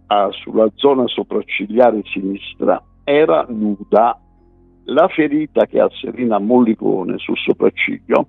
ah, 0.07 0.29
sulla 0.31 0.71
zona 0.77 1.09
sopraccigliare 1.09 2.01
sinistra, 2.05 2.81
era 3.03 3.45
nuda. 3.49 4.17
La 4.85 5.09
ferita 5.09 5.67
che 5.67 5.81
ha 5.81 5.91
Serena 6.01 6.39
Mollicone 6.39 7.19
sul 7.19 7.37
sopracciglio 7.37 8.29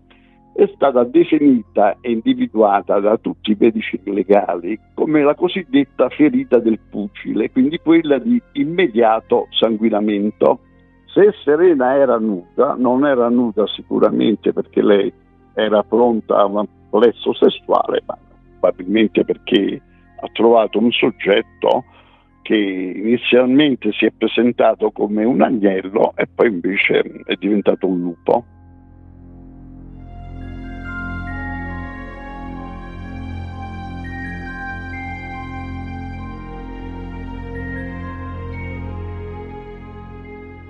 è 0.55 0.67
stata 0.73 1.03
definita 1.03 1.97
e 2.01 2.13
individuata 2.13 2.99
da 2.99 3.15
tutti 3.17 3.51
i 3.51 3.57
medici 3.59 4.01
legali 4.05 4.80
come 4.95 5.21
la 5.21 5.36
cosiddetta 5.36 6.09
ferita 6.09 6.57
del 6.57 6.80
pugile, 6.80 7.51
quindi 7.51 7.78
quella 7.78 8.17
di 8.17 8.41
immediato 8.53 9.49
sanguinamento. 9.51 10.61
Se 11.13 11.32
Serena 11.43 11.95
era 11.95 12.17
nuda, 12.17 12.73
non 12.75 13.05
era 13.05 13.30
nuda 13.30 13.67
sicuramente 13.67 14.51
perché 14.51 14.82
lei 14.82 15.13
era 15.53 15.84
pronta 15.84 16.38
a 16.38 16.45
un 16.45 16.57
complesso 16.89 17.33
sessuale, 17.33 18.01
ma 18.05 18.17
probabilmente 18.59 19.23
perché 19.23 19.81
ha 20.19 20.27
trovato 20.33 20.79
un 20.79 20.91
soggetto 20.91 21.85
che 22.41 22.55
inizialmente 22.55 23.91
si 23.91 24.05
è 24.05 24.11
presentato 24.11 24.91
come 24.91 25.23
un 25.25 25.41
agnello 25.41 26.13
e 26.15 26.27
poi 26.33 26.47
invece 26.47 27.01
è 27.25 27.35
diventato 27.35 27.88
un 27.88 27.99
lupo. 27.99 28.45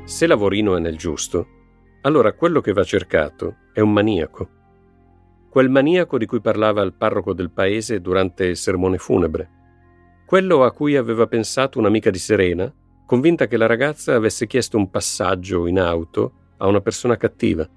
Se 0.03 0.26
Lavorino 0.26 0.76
è 0.76 0.80
nel 0.80 0.97
giusto, 0.97 1.45
allora 2.01 2.34
quello 2.34 2.59
che 2.59 2.74
va 2.74 2.84
cercato 2.84 3.57
è 3.72 3.82
un 3.82 3.93
maniaco 3.93 4.57
quel 5.58 5.70
maniaco 5.72 6.20
di 6.20 6.28
cui 6.28 6.39
parlava 6.39 6.84
il 6.84 6.93
parroco 6.93 7.34
del 7.34 7.49
paese 7.49 7.99
durante 7.99 8.45
il 8.45 8.58
sermone 8.58 8.99
funebre, 8.99 9.49
quello 10.24 10.64
a 10.64 10.72
cui 10.72 10.95
aveva 10.95 11.26
pensato 11.26 11.80
un'amica 11.80 12.12
di 12.12 12.20
Serena, 12.20 12.72
convinta 13.08 13.47
che 13.47 13.58
la 13.58 13.66
ragazza 13.66 14.14
avesse 14.14 14.45
chiesto 14.45 14.78
un 14.78 14.91
passaggio 14.91 15.66
in 15.66 15.80
auto 15.80 16.53
a 16.58 16.68
una 16.68 16.80
persona 16.80 17.18
cattiva, 17.18 17.68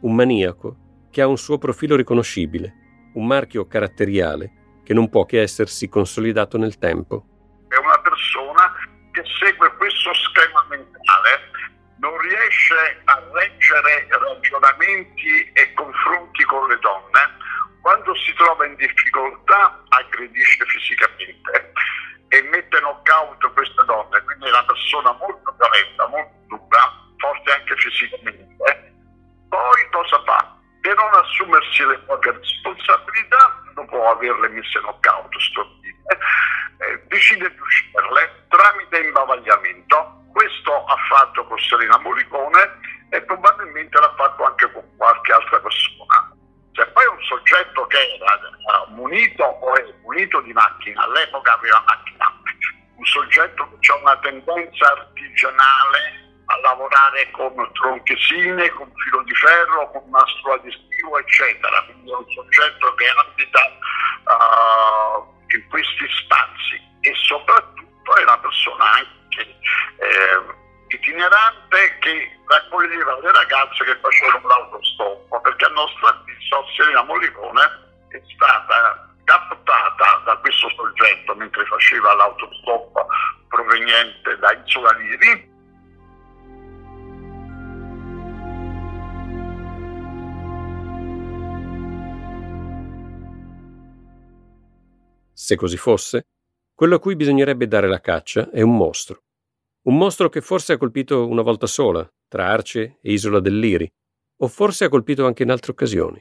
un 0.00 0.12
maniaco 0.12 1.06
che 1.12 1.22
ha 1.22 1.28
un 1.28 1.38
suo 1.38 1.56
profilo 1.56 1.94
riconoscibile, 1.94 3.12
un 3.14 3.28
marchio 3.28 3.68
caratteriale 3.68 4.80
che 4.82 4.92
non 4.92 5.08
può 5.08 5.24
che 5.24 5.40
essersi 5.40 5.88
consolidato 5.88 6.58
nel 6.58 6.78
tempo. 6.78 7.26
È 7.68 7.76
una 7.76 8.00
persona 8.02 8.72
che 9.12 9.22
segue 9.38 9.72
questo 9.76 10.12
schema 10.14 10.66
mentale 10.68 11.54
non 11.98 12.18
riesce 12.18 13.00
a 13.04 13.20
leggere 13.32 14.08
ragionamenti 14.10 15.52
e 15.52 15.72
confronti 15.74 16.44
con 16.44 16.68
le 16.68 16.78
donne, 16.80 17.36
quando 17.80 18.14
si 18.16 18.32
trova 18.34 18.66
in 18.66 18.74
difficoltà 18.76 19.82
aggredisce 19.88 20.64
fisicamente 20.66 21.72
e 22.28 22.42
mette 22.42 22.80
knockout 22.80 23.52
queste 23.52 23.84
donne, 23.84 24.22
quindi 24.22 24.46
è 24.46 24.48
una 24.48 24.64
persona 24.64 25.12
molto 25.12 25.54
violenta, 25.56 26.06
molto 26.08 26.34
dura, 26.48 26.92
forte 27.18 27.52
anche 27.52 27.76
fisicamente. 27.76 28.92
Poi 29.48 29.88
cosa 29.92 30.22
fa? 30.24 30.56
Per 30.80 30.94
non 30.96 31.14
assumersi 31.14 31.86
le 31.86 31.98
proprie 32.00 32.32
responsabilità, 32.32 33.62
dopo 33.74 34.10
averle 34.10 34.48
messe 34.48 34.80
knockout, 34.80 35.02
sto 35.02 35.03
tendenza 54.42 54.90
artigianale 54.90 56.22
a 56.46 56.60
lavorare 56.60 57.30
con 57.30 57.54
tronchesine, 57.72 58.68
con 58.70 58.90
filo 58.96 59.22
di 59.22 59.34
ferro, 59.34 59.90
con 59.90 60.03
Se 95.44 95.56
così 95.56 95.76
fosse, 95.76 96.28
quello 96.72 96.94
a 96.94 96.98
cui 96.98 97.16
bisognerebbe 97.16 97.68
dare 97.68 97.86
la 97.86 98.00
caccia 98.00 98.48
è 98.48 98.62
un 98.62 98.74
mostro. 98.74 99.24
Un 99.82 99.98
mostro 99.98 100.30
che 100.30 100.40
forse 100.40 100.72
ha 100.72 100.78
colpito 100.78 101.28
una 101.28 101.42
volta 101.42 101.66
sola, 101.66 102.10
tra 102.28 102.48
Arce 102.48 102.98
e 103.02 103.12
Isola 103.12 103.40
del 103.40 103.58
Liri, 103.58 103.86
o 104.38 104.48
forse 104.48 104.86
ha 104.86 104.88
colpito 104.88 105.26
anche 105.26 105.42
in 105.42 105.50
altre 105.50 105.72
occasioni, 105.72 106.18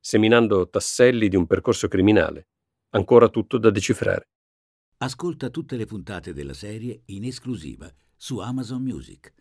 seminando 0.00 0.66
tasselli 0.70 1.28
di 1.28 1.36
un 1.36 1.46
percorso 1.46 1.88
criminale, 1.88 2.46
ancora 2.92 3.28
tutto 3.28 3.58
da 3.58 3.68
decifrare. 3.68 4.30
Ascolta 4.96 5.50
tutte 5.50 5.76
le 5.76 5.84
puntate 5.84 6.32
della 6.32 6.54
serie 6.54 7.02
in 7.08 7.24
esclusiva 7.24 7.92
su 8.16 8.38
Amazon 8.38 8.80
Music. 8.80 9.34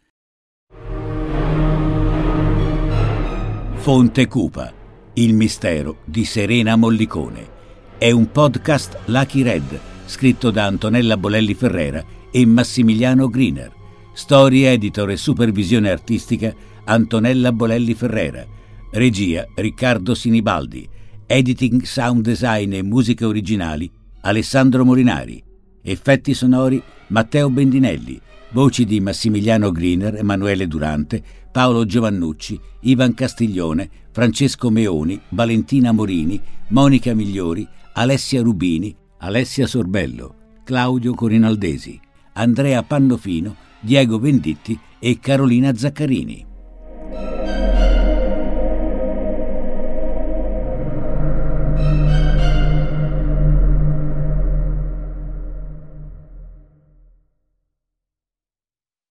Fonte 3.75 4.27
Cupa, 4.27 4.73
il 5.13 5.33
mistero 5.33 6.01
di 6.03 6.25
Serena 6.25 6.75
Mollicone. 6.75 7.61
È 8.03 8.11
un 8.11 8.29
podcast 8.33 8.97
Lucky 9.05 9.43
Red 9.43 9.79
scritto 10.07 10.51
da 10.51 10.65
Antonella 10.65 11.15
Bolelli 11.15 11.53
Ferrera 11.53 12.03
e 12.31 12.45
Massimiliano 12.45 13.29
Griner. 13.29 13.71
Storia, 14.11 14.71
editore 14.71 15.13
e 15.13 15.15
supervisione 15.15 15.89
artistica 15.89 16.53
Antonella 16.83 17.53
Bolelli 17.53 17.93
Ferrera. 17.93 18.45
Regia 18.91 19.47
Riccardo 19.55 20.15
Sinibaldi. 20.15 20.85
Editing, 21.25 21.83
sound 21.83 22.23
design 22.23 22.73
e 22.73 22.83
musiche 22.83 23.23
originali 23.23 23.89
Alessandro 24.23 24.83
Morinari. 24.83 25.41
Effetti 25.81 26.33
sonori 26.33 26.83
Matteo 27.07 27.49
Bendinelli. 27.49 28.19
Voci 28.51 28.83
di 28.83 28.99
Massimiliano 28.99 29.71
Griner, 29.71 30.15
Emanuele 30.15 30.67
Durante, 30.67 31.23
Paolo 31.53 31.85
Giovannucci, 31.85 32.59
Ivan 32.81 33.13
Castiglione, 33.13 33.89
Francesco 34.13 34.69
Meoni, 34.69 35.19
Valentina 35.29 35.91
Morini, 35.91 36.39
Monica 36.67 37.15
Migliori, 37.15 37.67
Alessia 37.93 38.43
Rubini, 38.43 38.95
Alessia 39.17 39.65
Sorbello, 39.65 40.35
Claudio 40.63 41.15
Corinaldesi, 41.15 41.99
Andrea 42.33 42.83
Pannofino, 42.83 43.55
Diego 43.79 44.19
Venditti 44.19 44.79
e 44.99 45.17
Carolina 45.19 45.73
Zaccarini. 45.73 46.45